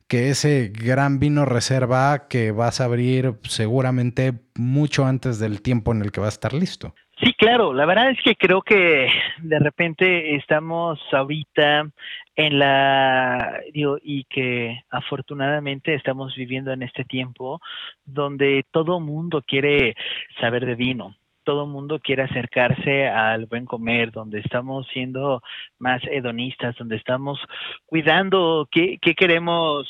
[0.09, 6.03] que ese gran vino reserva que vas a abrir seguramente mucho antes del tiempo en
[6.03, 6.95] el que va a estar listo.
[7.25, 9.09] Sí, claro, la verdad es que creo que
[9.39, 11.91] de repente estamos ahorita
[12.37, 17.63] en la, digo, y que afortunadamente estamos viviendo en este tiempo
[18.05, 19.95] donde todo mundo quiere
[20.39, 25.43] saber de vino, todo mundo quiere acercarse al buen comer, donde estamos siendo
[25.79, 27.41] más hedonistas, donde estamos
[27.87, 29.89] cuidando qué, qué queremos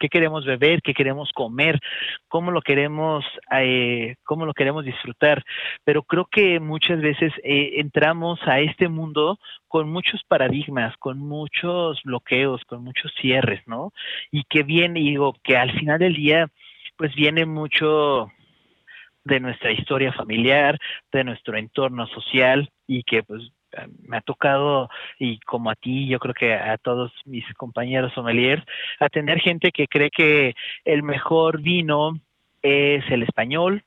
[0.00, 1.78] qué queremos beber, qué queremos comer,
[2.26, 5.44] cómo lo queremos, eh, cómo lo queremos disfrutar.
[5.84, 9.38] Pero creo que muchas veces eh, entramos a este mundo
[9.68, 13.92] con muchos paradigmas, con muchos bloqueos, con muchos cierres, ¿no?
[14.32, 16.48] Y que viene, digo, que al final del día,
[16.96, 18.32] pues viene mucho
[19.22, 20.78] de nuestra historia familiar,
[21.12, 23.42] de nuestro entorno social y que pues
[24.02, 28.62] me ha tocado, y como a ti, yo creo que a todos mis compañeros sommeliers,
[28.98, 30.54] atender gente que cree que
[30.84, 32.18] el mejor vino
[32.62, 33.84] es el español,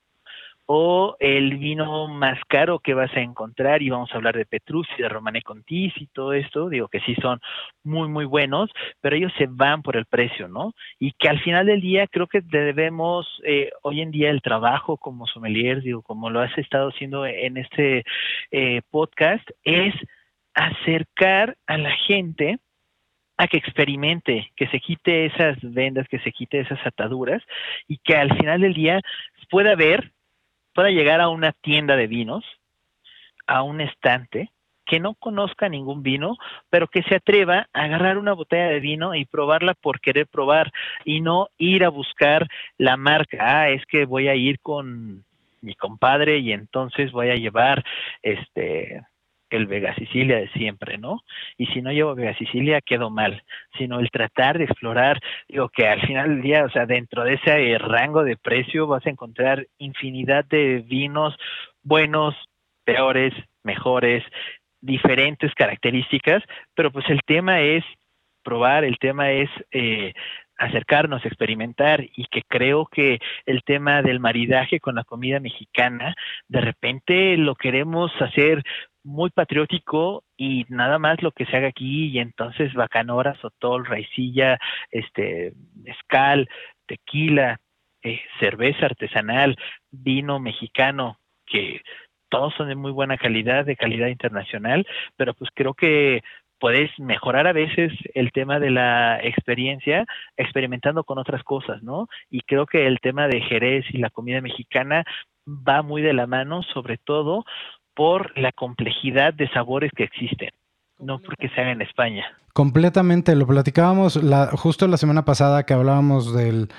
[0.66, 4.88] o el vino más caro que vas a encontrar, y vamos a hablar de Petrus
[4.97, 7.39] y de Romane Contis y todo esto, digo que sí son
[7.84, 8.70] muy, muy buenos,
[9.01, 10.74] pero ellos se van por el precio, ¿no?
[10.99, 14.97] Y que al final del día creo que debemos, eh, hoy en día el trabajo
[14.97, 18.03] como sommelier, digo, como lo has estado haciendo en este
[18.51, 19.93] eh, podcast, es
[20.53, 22.59] acercar a la gente
[23.38, 27.41] a que experimente, que se quite esas vendas, que se quite esas ataduras
[27.88, 29.01] y que al final del día
[29.49, 30.12] pueda ver
[30.74, 32.43] pueda llegar a una tienda de vinos,
[33.47, 34.51] a un estante,
[34.86, 36.38] que no conozca ningún vino,
[36.69, 40.71] pero que se atreva a agarrar una botella de vino y probarla por querer probar
[41.05, 42.47] y no ir a buscar
[42.78, 43.38] la marca.
[43.39, 45.24] Ah, es que voy a ir con
[45.61, 47.84] mi compadre y entonces voy a llevar
[48.21, 49.01] este
[49.56, 51.22] el Vega Sicilia de siempre, ¿no?
[51.58, 53.43] Y si no llevo Vega Sicilia, quedo mal,
[53.78, 57.36] sino el tratar de explorar, digo que al final del día, o sea, dentro de
[57.36, 61.36] ese rango de precio vas a encontrar infinidad de vinos
[61.84, 62.36] buenos,
[62.84, 63.34] peores,
[63.64, 64.24] mejores,
[64.82, 66.43] diferentes características,
[66.76, 67.84] pero pues el tema es
[68.43, 70.14] probar, el tema es eh,
[70.58, 76.16] acercarnos, experimentar y que creo que el tema del maridaje con la comida mexicana,
[76.47, 78.64] de repente lo queremos hacer
[79.04, 84.60] muy patriótico y nada más lo que se haga aquí y entonces bacanora, sotol, raicilla,
[84.91, 86.49] este, mezcal,
[86.86, 87.60] tequila,
[88.01, 89.58] eh, cerveza artesanal,
[89.91, 91.82] vino mexicano, que
[92.30, 96.22] todos son de muy buena calidad, de calidad internacional, pero pues creo que
[96.60, 100.06] puedes mejorar a veces el tema de la experiencia
[100.38, 102.08] experimentando con otras cosas, ¿no?
[102.30, 105.04] Y creo que el tema de Jerez y la comida mexicana
[105.45, 107.43] va muy de la mano, sobre todo
[107.95, 110.49] por la complejidad de sabores que existen,
[110.99, 112.25] no porque se haga en España.
[112.53, 116.69] Completamente, lo platicábamos la, justo la semana pasada que hablábamos del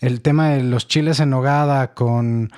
[0.00, 2.50] el tema de los chiles en nogada con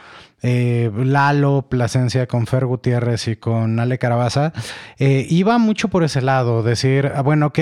[0.42, 4.52] eh, Lalo Plasencia, con Fer Gutiérrez y con Ale Carabaza,
[4.98, 7.58] eh, iba mucho por ese lado, decir, ah, bueno, ok,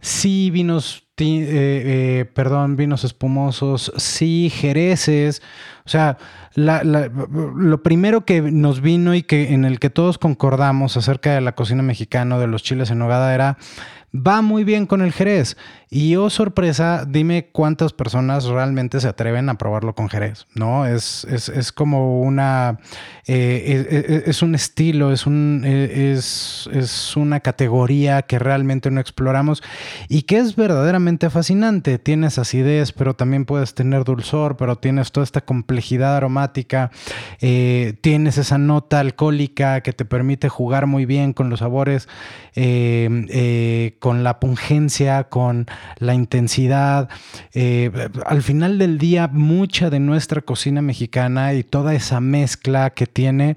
[0.00, 5.42] sí vinos, eh, perdón, vinos espumosos, sí jereces,
[5.84, 6.18] o sea,
[6.54, 11.54] lo primero que nos vino y que en el que todos concordamos acerca de la
[11.54, 13.58] cocina mexicana, de los chiles en nogada, era
[14.14, 15.56] va muy bien con el Jerez.
[15.94, 20.86] Y oh sorpresa, dime cuántas personas realmente se atreven a probarlo con Jerez, ¿no?
[20.86, 22.78] Es, es, como una,
[23.26, 29.62] eh, es, un estilo, es, un, es, es una categoría que realmente no exploramos
[30.08, 31.98] y que es verdaderamente fascinante.
[31.98, 36.90] Tienes acidez, pero también puedes tener dulzor, pero tienes toda esta complejidad aromática,
[37.42, 42.08] eh, tienes esa nota alcohólica que te permite jugar muy bien con los sabores,
[42.54, 45.66] eh, con la pungencia, con
[45.98, 47.08] la intensidad.
[47.54, 47.90] Eh,
[48.26, 53.56] al final del día, mucha de nuestra cocina mexicana y toda esa mezcla que tiene,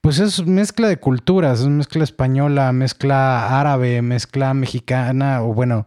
[0.00, 5.86] pues es mezcla de culturas, es mezcla española, mezcla árabe, mezcla mexicana, o bueno,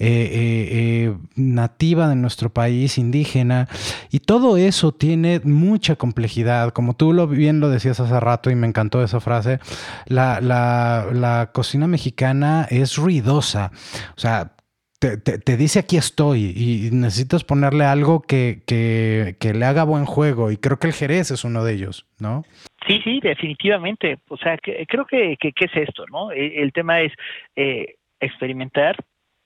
[0.00, 3.68] eh, eh, nativa de nuestro país, indígena.
[4.10, 6.72] Y todo eso tiene mucha complejidad.
[6.72, 9.58] Como tú lo, bien lo decías hace rato y me encantó esa frase,
[10.06, 13.72] la, la cocina mexicana es ruidosa.
[14.16, 14.52] O sea,
[14.98, 20.56] te, dice aquí estoy y necesitas ponerle algo que, que, le haga buen juego y
[20.56, 22.44] creo que el Jerez es uno de ellos, ¿no?
[22.86, 24.18] Sí, sí, definitivamente.
[24.28, 26.32] O sea, que, creo que, que, es esto, ¿no?
[26.32, 27.12] E, el, tema es
[27.54, 28.96] eh, experimentar,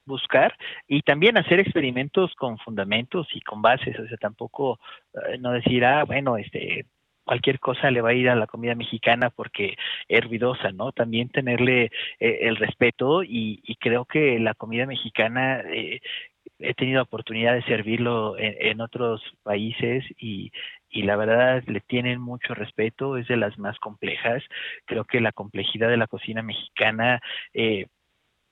[0.05, 0.55] buscar
[0.87, 4.79] y también hacer experimentos con fundamentos y con bases, o sea, tampoco
[5.13, 6.85] eh, no decir, ah, bueno, este,
[7.23, 10.91] cualquier cosa le va a ir a la comida mexicana porque es ruidosa, ¿no?
[10.91, 11.85] También tenerle
[12.19, 15.99] eh, el respeto y, creo que la comida mexicana eh,
[16.59, 20.51] he tenido oportunidad de servirlo en, otros países y,
[20.89, 24.43] y la verdad le tienen mucho respeto, es de las más complejas.
[24.85, 27.19] Creo que la complejidad de la cocina mexicana
[27.53, 27.87] eh,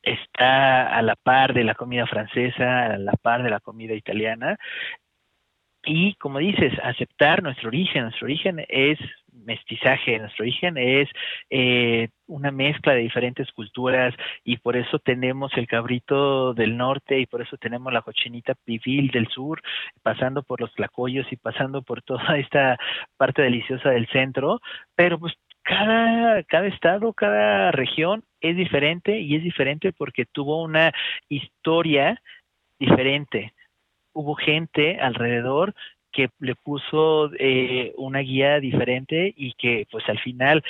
[0.03, 4.57] está a la par de la comida francesa, a la par de la comida italiana
[5.84, 8.03] y como dices, aceptar nuestro origen.
[8.03, 8.99] Nuestro origen es
[9.32, 11.09] mestizaje, nuestro origen es
[11.49, 14.13] eh, una mezcla de diferentes culturas
[14.43, 19.09] y por eso tenemos el cabrito del norte y por eso tenemos la cochinita pibil
[19.09, 19.61] del sur,
[20.03, 22.77] pasando por los tlacoyos y pasando por toda esta
[23.17, 24.59] parte deliciosa del centro,
[24.95, 30.91] pero pues cada, cada estado, cada región es diferente y es diferente porque tuvo una
[31.29, 32.21] historia
[32.79, 33.53] diferente
[34.14, 35.74] hubo gente alrededor
[36.12, 40.64] que le puso eh, una guía diferente y que pues al final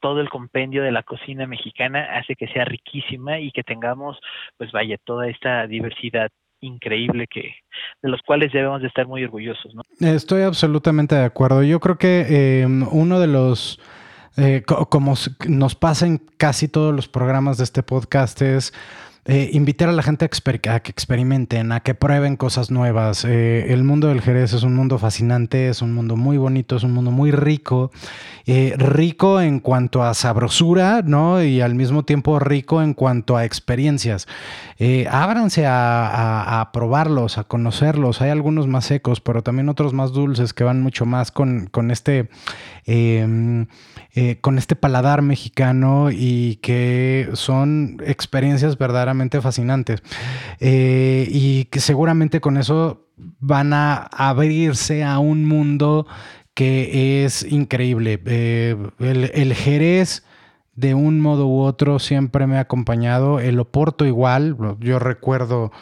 [0.00, 4.18] todo el compendio de la cocina mexicana hace que sea riquísima y que tengamos
[4.56, 6.30] pues vaya toda esta diversidad
[6.60, 7.54] increíble que
[8.02, 9.82] de los cuales debemos de estar muy orgullosos ¿no?
[10.00, 13.80] estoy absolutamente de acuerdo yo creo que em, uno de los
[14.36, 15.14] eh, como
[15.48, 18.72] nos pasa en casi todos los programas de este podcast es
[19.26, 23.26] eh, invitar a la gente a, que experimenten, a que prueben cosas nuevas.
[23.26, 26.84] Eh, el mundo del Jerez es un mundo fascinante, es un mundo muy bonito, es
[26.84, 27.90] un mundo muy rico,
[28.46, 31.42] eh, rico en cuanto a sabrosura, ¿no?
[31.42, 34.26] Y al mismo tiempo rico en cuanto a experiencias.
[35.10, 38.22] ábranse a, probarlos, a conocerlos.
[38.22, 41.90] Hay algunos más secos, pero también otros más dulces que van mucho más con, con
[41.90, 42.30] este
[42.92, 43.66] Em,
[44.40, 49.09] con este paladar mexicano y que son experiencias verdaderamente
[49.42, 50.02] fascinantes.
[50.58, 53.06] Eh, y que seguramente con eso
[53.38, 56.06] van a abrirse a un mundo
[56.54, 58.20] que es increíble.
[58.26, 60.24] Eh, el, Jerez
[60.74, 63.40] de un modo u otro siempre me ha acompañado.
[63.40, 65.72] El Oporto igual, yo recuerdo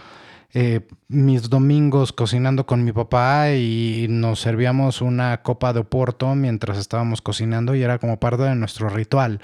[0.55, 6.79] eh, mis domingos cocinando con mi papá y nos servíamos una copa de Oporto mientras
[6.79, 9.41] estábamos cocinando y era como parte de nuestro ritual.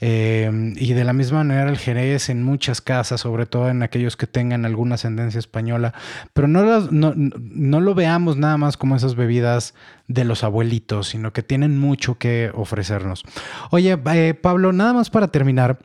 [0.00, 4.16] Eh, y de la misma manera el Jerez en muchas casas, sobre todo en aquellos
[4.16, 5.92] que tengan alguna ascendencia española,
[6.32, 9.74] pero no, no, lo veamos nada más como esas bebidas
[10.06, 13.22] de los abuelitos, sino que tienen mucho que ofrecernos.
[13.70, 15.78] Oye, eh, Pablo, nada más para terminar,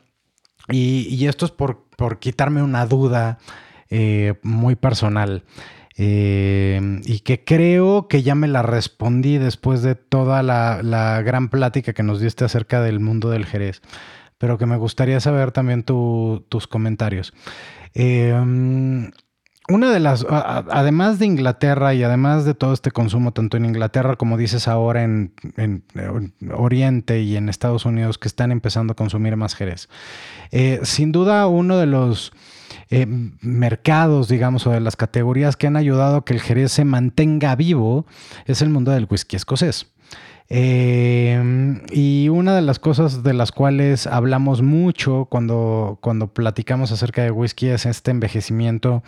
[0.70, 3.38] y, esto es por, por quitarme una duda
[3.96, 5.44] eh, muy personal.
[5.96, 11.92] Eh, y que creo que ya me la respondí después de toda la, gran plática
[11.92, 13.82] que nos diste acerca del mundo del Jerez,
[14.36, 17.34] pero que me gustaría saber también tus comentarios.
[17.94, 18.32] Eh,
[19.68, 24.16] una de las, además de Inglaterra y además de todo este consumo, tanto en Inglaterra
[24.16, 25.84] como dices ahora en, en,
[26.52, 29.88] Oriente y en Estados Unidos, que están empezando a consumir más Jerez,
[30.82, 32.32] sin duda uno de los
[33.02, 33.06] eh,
[33.40, 37.56] mercados, digamos, o de las categorías que han ayudado a que el Jerez se mantenga
[37.56, 38.06] vivo
[38.46, 39.93] es el mundo del whisky escocés.
[40.50, 47.22] Eh, y una de las cosas de las cuales hablamos mucho cuando, cuando platicamos acerca
[47.22, 49.02] de whisky es este envejecimiento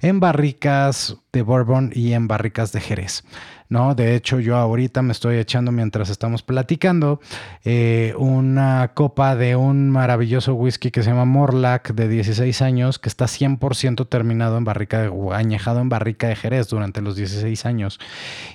[0.00, 3.24] en barricas de bourbon y en barricas de jerez.
[3.68, 3.94] ¿no?
[3.94, 7.20] De hecho, yo ahorita me estoy echando mientras estamos platicando
[7.64, 13.08] eh, una copa de un maravilloso whisky que se llama Morlac de 16 años, que
[13.08, 18.00] está 100% terminado en barrica de, añejado en barrica de Jerez durante los 16 años.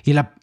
[0.04, 0.34] Y la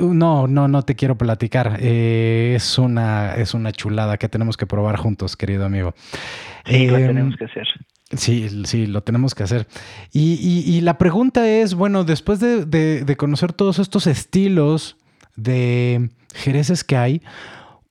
[0.00, 1.78] no, no, no te quiero platicar.
[1.80, 5.94] Eh, es, una, es una chulada que tenemos que probar juntos, querido amigo.
[6.64, 7.66] Sí, lo em, tenemos que hacer.
[8.12, 9.68] Sí, sí, lo tenemos que hacer.
[10.12, 14.96] Y, la pregunta es, bueno, después de, conocer todos estos estilos
[15.36, 17.22] de jereces que hay,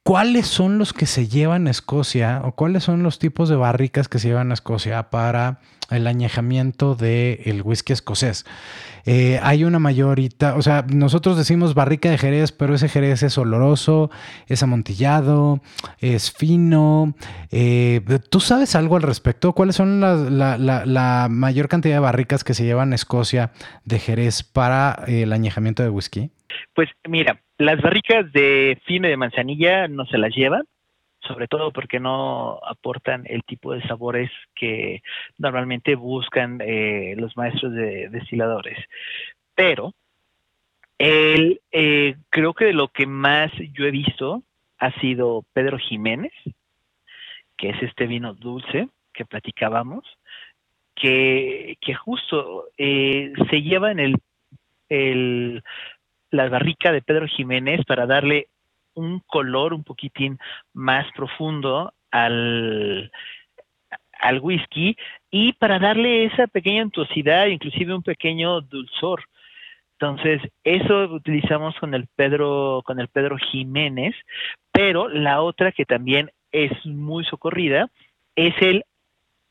[0.03, 4.09] ¿cuáles son los que se llevan a Escocia o cuáles son los tipos de barricas
[4.09, 5.59] que se llevan a Escocia para
[5.89, 8.45] el añejamiento del whisky escocés?
[9.11, 13.39] Eh, hay una mayorita, o sea, nosotros decimos barrica de Jerez, pero ese Jerez es
[13.39, 14.11] oloroso,
[14.45, 15.61] es amontillado,
[15.99, 17.15] es fino.
[17.51, 19.53] Eh, ¿Tú sabes algo al respecto?
[19.53, 23.49] ¿Cuáles son la, mayor cantidad de barricas que se llevan a Escocia
[23.83, 26.29] de Jerez para el añejamiento de whisky?
[26.75, 30.65] Pues mira, las barricas de fino de manzanilla no se las llevan
[31.29, 35.03] sobre todo porque no aportan el tipo de sabores que
[35.37, 38.77] normalmente buscan eh, los maestros de destiladores.
[39.53, 39.93] Pero
[40.97, 44.41] el, eh, creo que de lo que más yo he visto
[44.79, 46.33] ha sido Pedro Jiménez,
[47.55, 50.03] que es este vino dulce que platicábamos,
[50.95, 54.15] que, que justo eh, se lleva en el,
[54.89, 55.63] el,
[56.31, 58.47] la barrica de Pedro Jiménez para darle
[58.93, 60.37] un color un poquitín
[60.73, 63.11] más profundo al,
[64.19, 64.95] al whisky
[65.31, 69.23] y para darle esa pequeña untuosidad, inclusive un pequeño dulzor.
[69.93, 74.15] Entonces, eso utilizamos con el Pedro, con el Pedro Jiménez,
[74.71, 77.89] pero la otra que también es muy socorrida
[78.35, 78.85] es el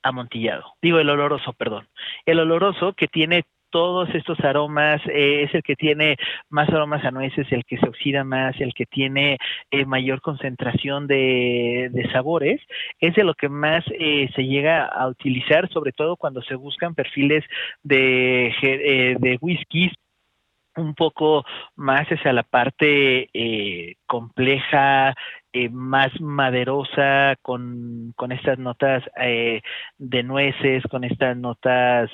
[0.02, 1.88] amontillado, digo el oloroso, perdón.
[2.24, 6.16] El oloroso que tiene todos estos aromas, eh, es el que tiene
[6.48, 9.38] más aromas a nueces, el que se oxida más, el que tiene
[9.70, 12.60] eh, mayor concentración de, sabores,
[13.00, 16.94] es de lo que más eh, se llega a utilizar, sobre todo cuando se buscan
[16.94, 17.44] perfiles
[17.82, 19.92] de, de whiskies
[20.76, 21.44] un poco
[21.74, 23.28] más hacia la parte
[24.06, 25.12] compleja,
[25.72, 32.10] más maderosa, con, con estas notas de nueces, con estas notas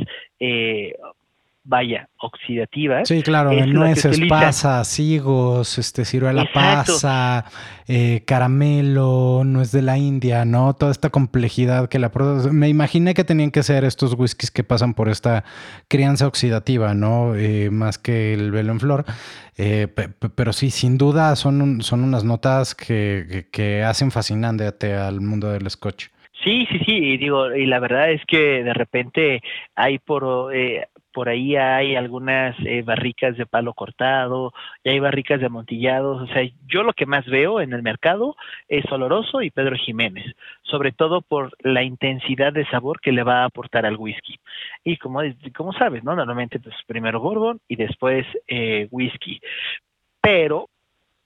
[1.65, 3.09] vaya, oxidativas.
[3.09, 7.47] Sí, claro, nueces, pasas, higos, este, ciruela pasa,
[7.89, 10.75] eh, caramelo, nuez de la India, ¿no?
[10.75, 12.13] Toda esta complejidad que la
[12.53, 15.45] Me imaginé que tenían que ser estos whiskies que pasan por esta
[15.89, 17.35] crianza oxidativa, ¿no?
[17.35, 19.05] Eh, más que el velo en flor.
[19.57, 19.89] Eh,
[20.35, 25.71] pero sí, sin duda son, son unas notas que, que, hacen fascinante al mundo del
[25.71, 26.09] scotch.
[26.43, 29.41] Sí, sí, sí, y digo, y la verdad es que de repente
[29.75, 34.53] hay por eh, por ahí hay algunas eh, barricas de palo cortado,
[34.83, 38.35] y hay barricas de amontillados, o sea, yo lo que más veo en el mercado
[38.69, 43.43] es Oloroso y Pedro Jiménez, sobre todo por la intensidad de sabor que le va
[43.43, 44.41] a aportar al whisky.
[44.83, 45.21] Y como,
[45.57, 46.17] como sabes, ¿no?
[46.17, 49.41] Normalmente pues primero bourbon y después eh, whisky.
[50.21, 50.69] Pero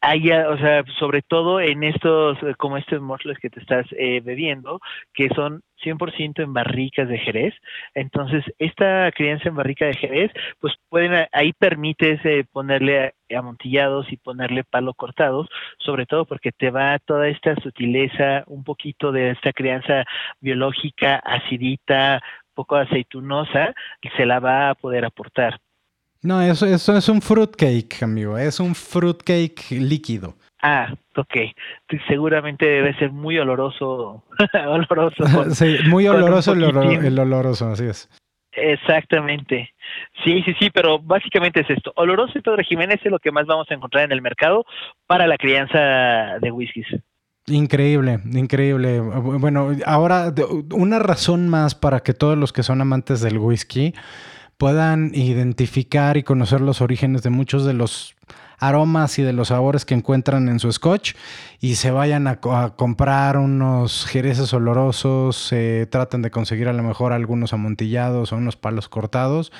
[0.00, 4.20] haya, o sea, sobre todo en estos, eh, como estos muslos que te estás eh,
[4.20, 4.80] bebiendo,
[5.12, 7.54] que son 100% en barricas de Jerez.
[7.94, 14.16] Entonces, esta crianza en barrica de Jerez, pues pueden, ahí permites eh, ponerle amontillados y
[14.16, 15.48] ponerle palo cortados,
[15.78, 20.04] sobre todo porque te va toda esta sutileza, un poquito de esta crianza
[20.40, 22.22] biológica, acidita,
[22.54, 23.74] poco aceitunosa,
[24.16, 25.60] se la va a poder aportar.
[26.28, 28.36] No, eso, eso es un fruitcake, amigo.
[28.36, 30.34] Es un fruitcake líquido.
[30.60, 31.36] Ah, ok.
[32.06, 34.22] Seguramente debe ser muy oloroso.
[34.66, 35.24] oloroso.
[35.54, 36.64] sí, muy oloroso el,
[37.06, 38.10] el, oloroso, así es.
[38.52, 39.72] Exactamente.
[40.22, 41.94] Sí, sí, sí, pero básicamente es esto.
[41.96, 44.66] Oloroso y Pedro Jiménez es lo que más vamos a encontrar en el mercado
[45.06, 46.88] para la crianza de whiskies.
[47.46, 49.00] Increíble, increíble.
[49.00, 50.34] Bueno, ahora
[50.74, 53.94] una razón más para que todos los que son amantes del whisky
[54.58, 58.16] puedan identificar y conocer los orígenes de muchos de los
[58.58, 61.14] aromas y de los sabores que encuentran en su scotch
[61.60, 65.54] y se vayan a, comprar unos jereces olorosos,
[65.90, 69.52] traten de conseguir a lo mejor algunos amontillados o unos palos cortados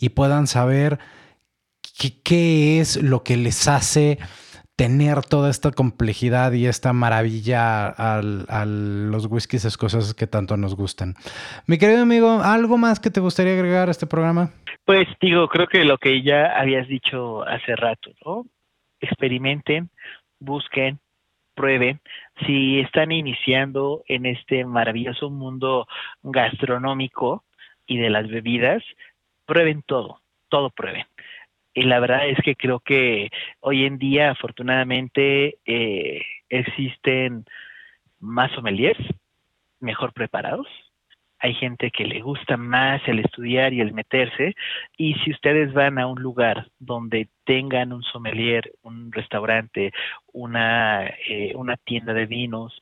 [0.00, 0.98] y puedan saber
[2.24, 4.18] qué es lo que les hace
[4.76, 11.14] tener toda esta complejidad y esta maravilla a los whiskies escoceses que tanto nos gustan.
[11.66, 14.50] Mi querido amigo, ¿algo más que te gustaría agregar a este programa?
[14.84, 18.44] Pues digo, creo que lo que ya habías dicho hace rato, ¿no?
[19.00, 19.90] Experimenten,
[20.38, 21.00] busquen,
[21.54, 22.00] prueben.
[22.46, 25.88] Si están iniciando en este maravilloso mundo
[26.22, 27.44] gastronómico
[27.86, 28.82] y de las bebidas,
[29.46, 30.20] prueben todo,
[30.50, 31.06] todo prueben
[31.76, 33.30] y la verdad es que creo que
[33.60, 37.44] hoy en día afortunadamente eh, existen
[38.18, 38.98] más sommeliers
[39.78, 40.66] mejor preparados
[41.38, 44.54] hay gente que le gusta más el estudiar y el meterse
[44.96, 49.92] y si ustedes van a un lugar donde tengan un sommelier, un restaurante,
[50.32, 52.80] una, eh, una tienda de vinos,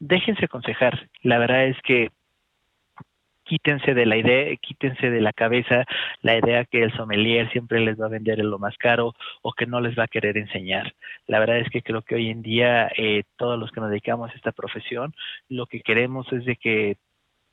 [0.00, 1.08] déjense aconsejar.
[1.22, 2.10] La verdad es que
[3.46, 5.84] quítense de la idea, quítense de la cabeza
[6.20, 9.52] la idea que el sommelier siempre les va a vender en lo más caro o
[9.52, 10.94] que no les va a querer enseñar.
[11.26, 14.30] La verdad es que creo que hoy en día eh, todos los que nos dedicamos
[14.30, 15.14] a esta profesión,
[15.48, 16.96] lo que queremos es de que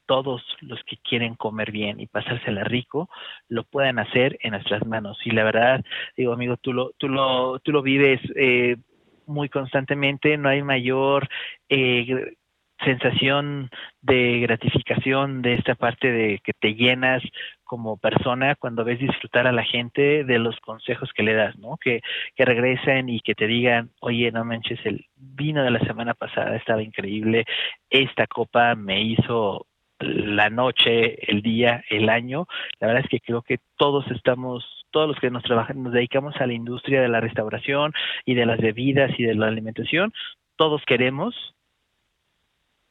[0.05, 3.09] todos los que quieren comer bien y pasársela rico
[3.47, 5.17] lo puedan hacer en nuestras manos.
[5.23, 5.85] Y la verdad,
[6.17, 8.77] digo amigo, tú lo, tú lo, tú lo vives eh,
[9.25, 11.29] muy constantemente, no hay mayor
[11.69, 12.35] eh,
[12.83, 13.69] sensación
[14.01, 17.23] de gratificación de esta parte de que te llenas
[17.63, 21.77] como persona cuando ves disfrutar a la gente de los consejos que le das, ¿no?
[21.77, 22.01] Que,
[22.35, 26.55] que regresen y que te digan, oye, no manches, el vino de la semana pasada
[26.55, 27.45] estaba increíble,
[27.89, 29.65] esta copa me hizo
[29.99, 32.47] la noche, el día, el año.
[32.79, 36.35] La verdad es que creo que todos estamos todos los que nos trabajan, nos dedicamos
[36.39, 37.93] a la industria de la restauración
[38.25, 40.13] y de las bebidas y de la alimentación,
[40.55, 41.55] todos queremos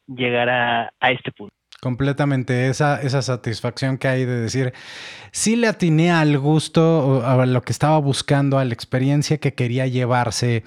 [0.07, 1.53] llegar a, este punto.
[1.81, 4.73] Completamente, esa, esa satisfacción que hay de decir,
[5.31, 9.85] sí le atiné al gusto, a lo que estaba buscando, a la experiencia que quería
[9.87, 10.63] llevarse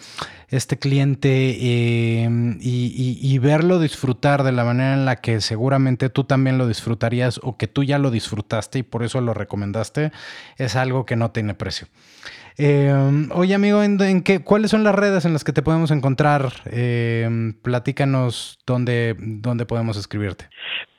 [0.49, 6.59] este cliente em, y, verlo disfrutar de la manera en la que seguramente tú también
[6.59, 10.13] lo disfrutarías o que tú ya lo disfrutaste y por eso lo recomendaste,
[10.57, 11.87] es algo que no tiene precio.
[12.59, 12.93] Eh,
[13.33, 16.53] oye, amigo, ¿en, qué, ¿cuáles son las redes en las que te podemos encontrar?
[16.71, 17.29] Eh,
[17.63, 20.49] platícanos dónde, dónde podemos escribirte.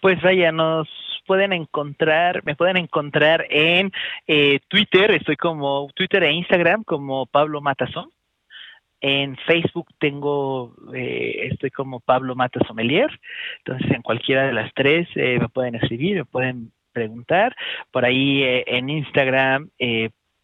[0.01, 0.87] Pues vaya, nos
[1.27, 3.91] pueden encontrar, me pueden encontrar en
[4.25, 8.09] eh, Twitter, estoy como Twitter e Instagram como Pablo Matazón.
[8.99, 13.11] En Facebook tengo, eh, estoy como Pablo Mata Sommelier.
[13.59, 17.55] Entonces, en cualquiera de las tres eh, me pueden escribir, me pueden preguntar.
[17.91, 19.69] Por ahí en Instagram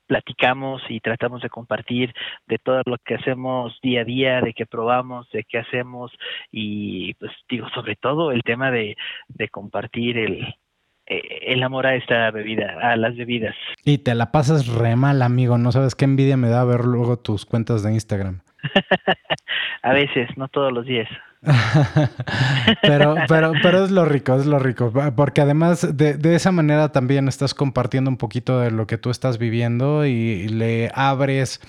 [0.07, 2.13] platicamos y tratamos de compartir
[2.47, 6.11] de todo lo que hacemos día a día, de qué probamos, de qué hacemos
[6.51, 8.95] y pues digo, sobre todo el tema de,
[9.27, 10.55] de compartir el,
[11.05, 13.55] eh, el amor a esta bebida, a las bebidas.
[13.83, 17.17] Y te la pasas re mal, amigo, no sabes qué envidia me da ver luego
[17.17, 18.41] tus cuentas de Instagram.
[19.83, 21.09] a veces, no todos los días.
[22.81, 26.91] pero, pero, pero es lo rico, es lo rico, porque además de, de, esa manera
[26.91, 31.59] también estás compartiendo un poquito de lo que tú estás viviendo y le abres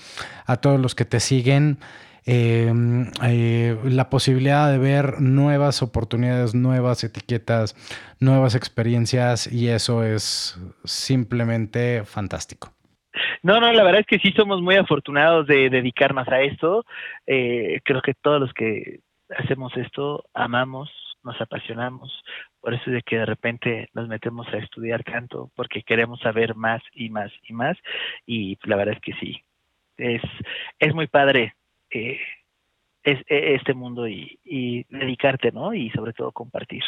[0.45, 1.77] a todos los que te siguen
[2.25, 7.75] em, eh, la posibilidad de ver nuevas oportunidades, nuevas etiquetas,
[8.21, 12.71] nuevas experiencias y eso es simplemente fantástico.
[13.43, 16.85] No, no, la verdad es que sí somos muy afortunados de dedicarnos a esto.
[17.27, 19.01] Eh, creo que todos los que
[19.37, 20.89] hacemos esto, amamos,
[21.23, 22.23] nos apasionamos,
[22.61, 26.55] por eso es de que de repente nos metemos a estudiar canto, porque queremos saber
[26.55, 27.77] más y más y más,
[28.25, 29.43] y la verdad es que sí,
[29.97, 30.21] es,
[30.79, 31.55] es muy padre
[31.89, 32.19] eh,
[33.03, 35.73] es, e, este mundo y, y dedicarte, ¿no?
[35.73, 36.83] Y sobre todo compartir.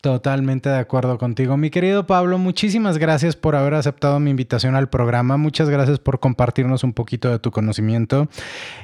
[0.00, 1.58] Totalmente de acuerdo contigo.
[1.58, 5.36] Mi querido Pablo, muchísimas gracias por haber aceptado mi invitación al programa.
[5.36, 8.26] Muchas gracias por compartirnos un poquito de tu conocimiento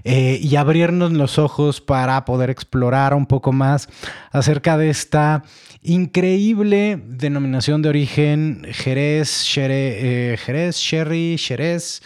[0.04, 3.88] eh, y abrirnos los ojos para poder explorar un poco más
[4.30, 5.42] acerca de esta
[5.82, 12.02] increíble denominación de origen Jerez, eh, Jerez, Sherry, Jerez.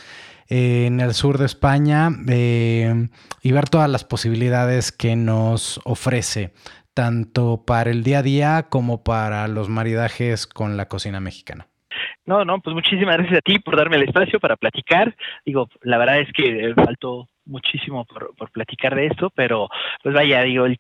[0.53, 6.53] Eh, en el sur de España y ver todas las posibilidades que nos ofrece
[7.01, 11.67] tanto para el día a día como para los maridajes con la cocina mexicana.
[12.27, 15.17] No, no, pues muchísimas gracias a ti por darme el espacio para platicar.
[15.47, 19.71] Digo, la verdad es que faltó muchísimo por, por platicar de esto, pero
[20.03, 20.79] pues vaya, digo, el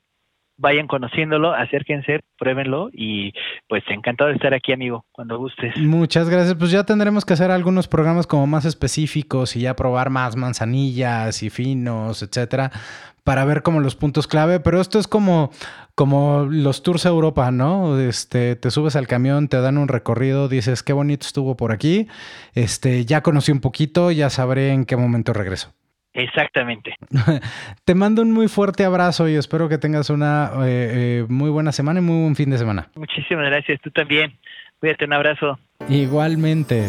[0.61, 3.33] vayan conociéndolo, acérquense, pruébenlo y
[3.67, 5.77] pues encantado de estar aquí, amigo, cuando gustes.
[5.79, 6.55] Muchas gracias.
[6.55, 11.43] Pues ya tendremos que hacer algunos programas como más específicos y ya probar más manzanillas
[11.43, 12.71] y finos, etcétera,
[13.25, 15.51] para ver como los puntos clave, pero esto es como
[15.95, 17.99] como los tours a Europa, ¿no?
[18.01, 22.09] Este, te subes al camión, te dan un recorrido, dices, qué bonito estuvo por aquí.
[22.55, 25.75] Este, ya conocí un poquito, ya sabré en qué momento regreso.
[26.13, 26.95] Exactamente.
[27.85, 31.73] Te mando un muy fuerte abrazo y espero que tengas una eh, eh, muy buena
[31.73, 32.89] semana y muy buen fin de semana.
[32.97, 34.37] Muchísimas gracias, tú también.
[34.81, 35.59] Cuídate, un abrazo.
[35.89, 36.89] Igualmente.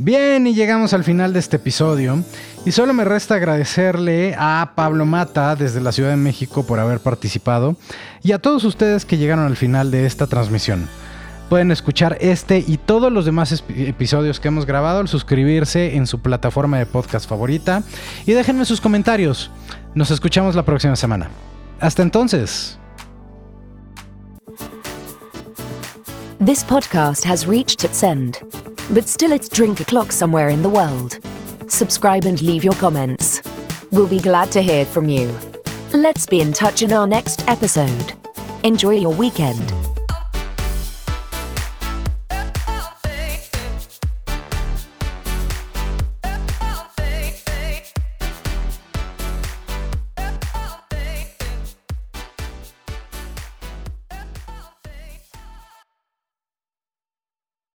[0.00, 2.22] Bien, y llegamos al final de este episodio.
[2.64, 7.00] Y solo me resta agradecerle a Pablo Mata desde la Ciudad de México por haber
[7.00, 7.76] participado
[8.22, 10.88] y a todos ustedes que llegaron al final de esta transmisión.
[11.48, 16.20] Pueden escuchar este y todos los demás episodios que hemos grabado al suscribirse en su
[16.20, 17.82] plataforma de podcast favorita
[18.26, 19.50] y déjenme sus comentarios.
[19.94, 21.28] Nos escuchamos la próxima semana.
[21.80, 22.78] Hasta entonces.
[26.38, 28.38] This podcast has reached its end,
[28.90, 31.18] but still it's drink o'clock somewhere in the world.
[31.66, 33.42] Subscribe and leave your comments.
[33.90, 35.30] We'll be glad to hear from you.
[35.92, 38.12] Let's be in touch in our next episode.
[38.62, 39.72] Enjoy your weekend.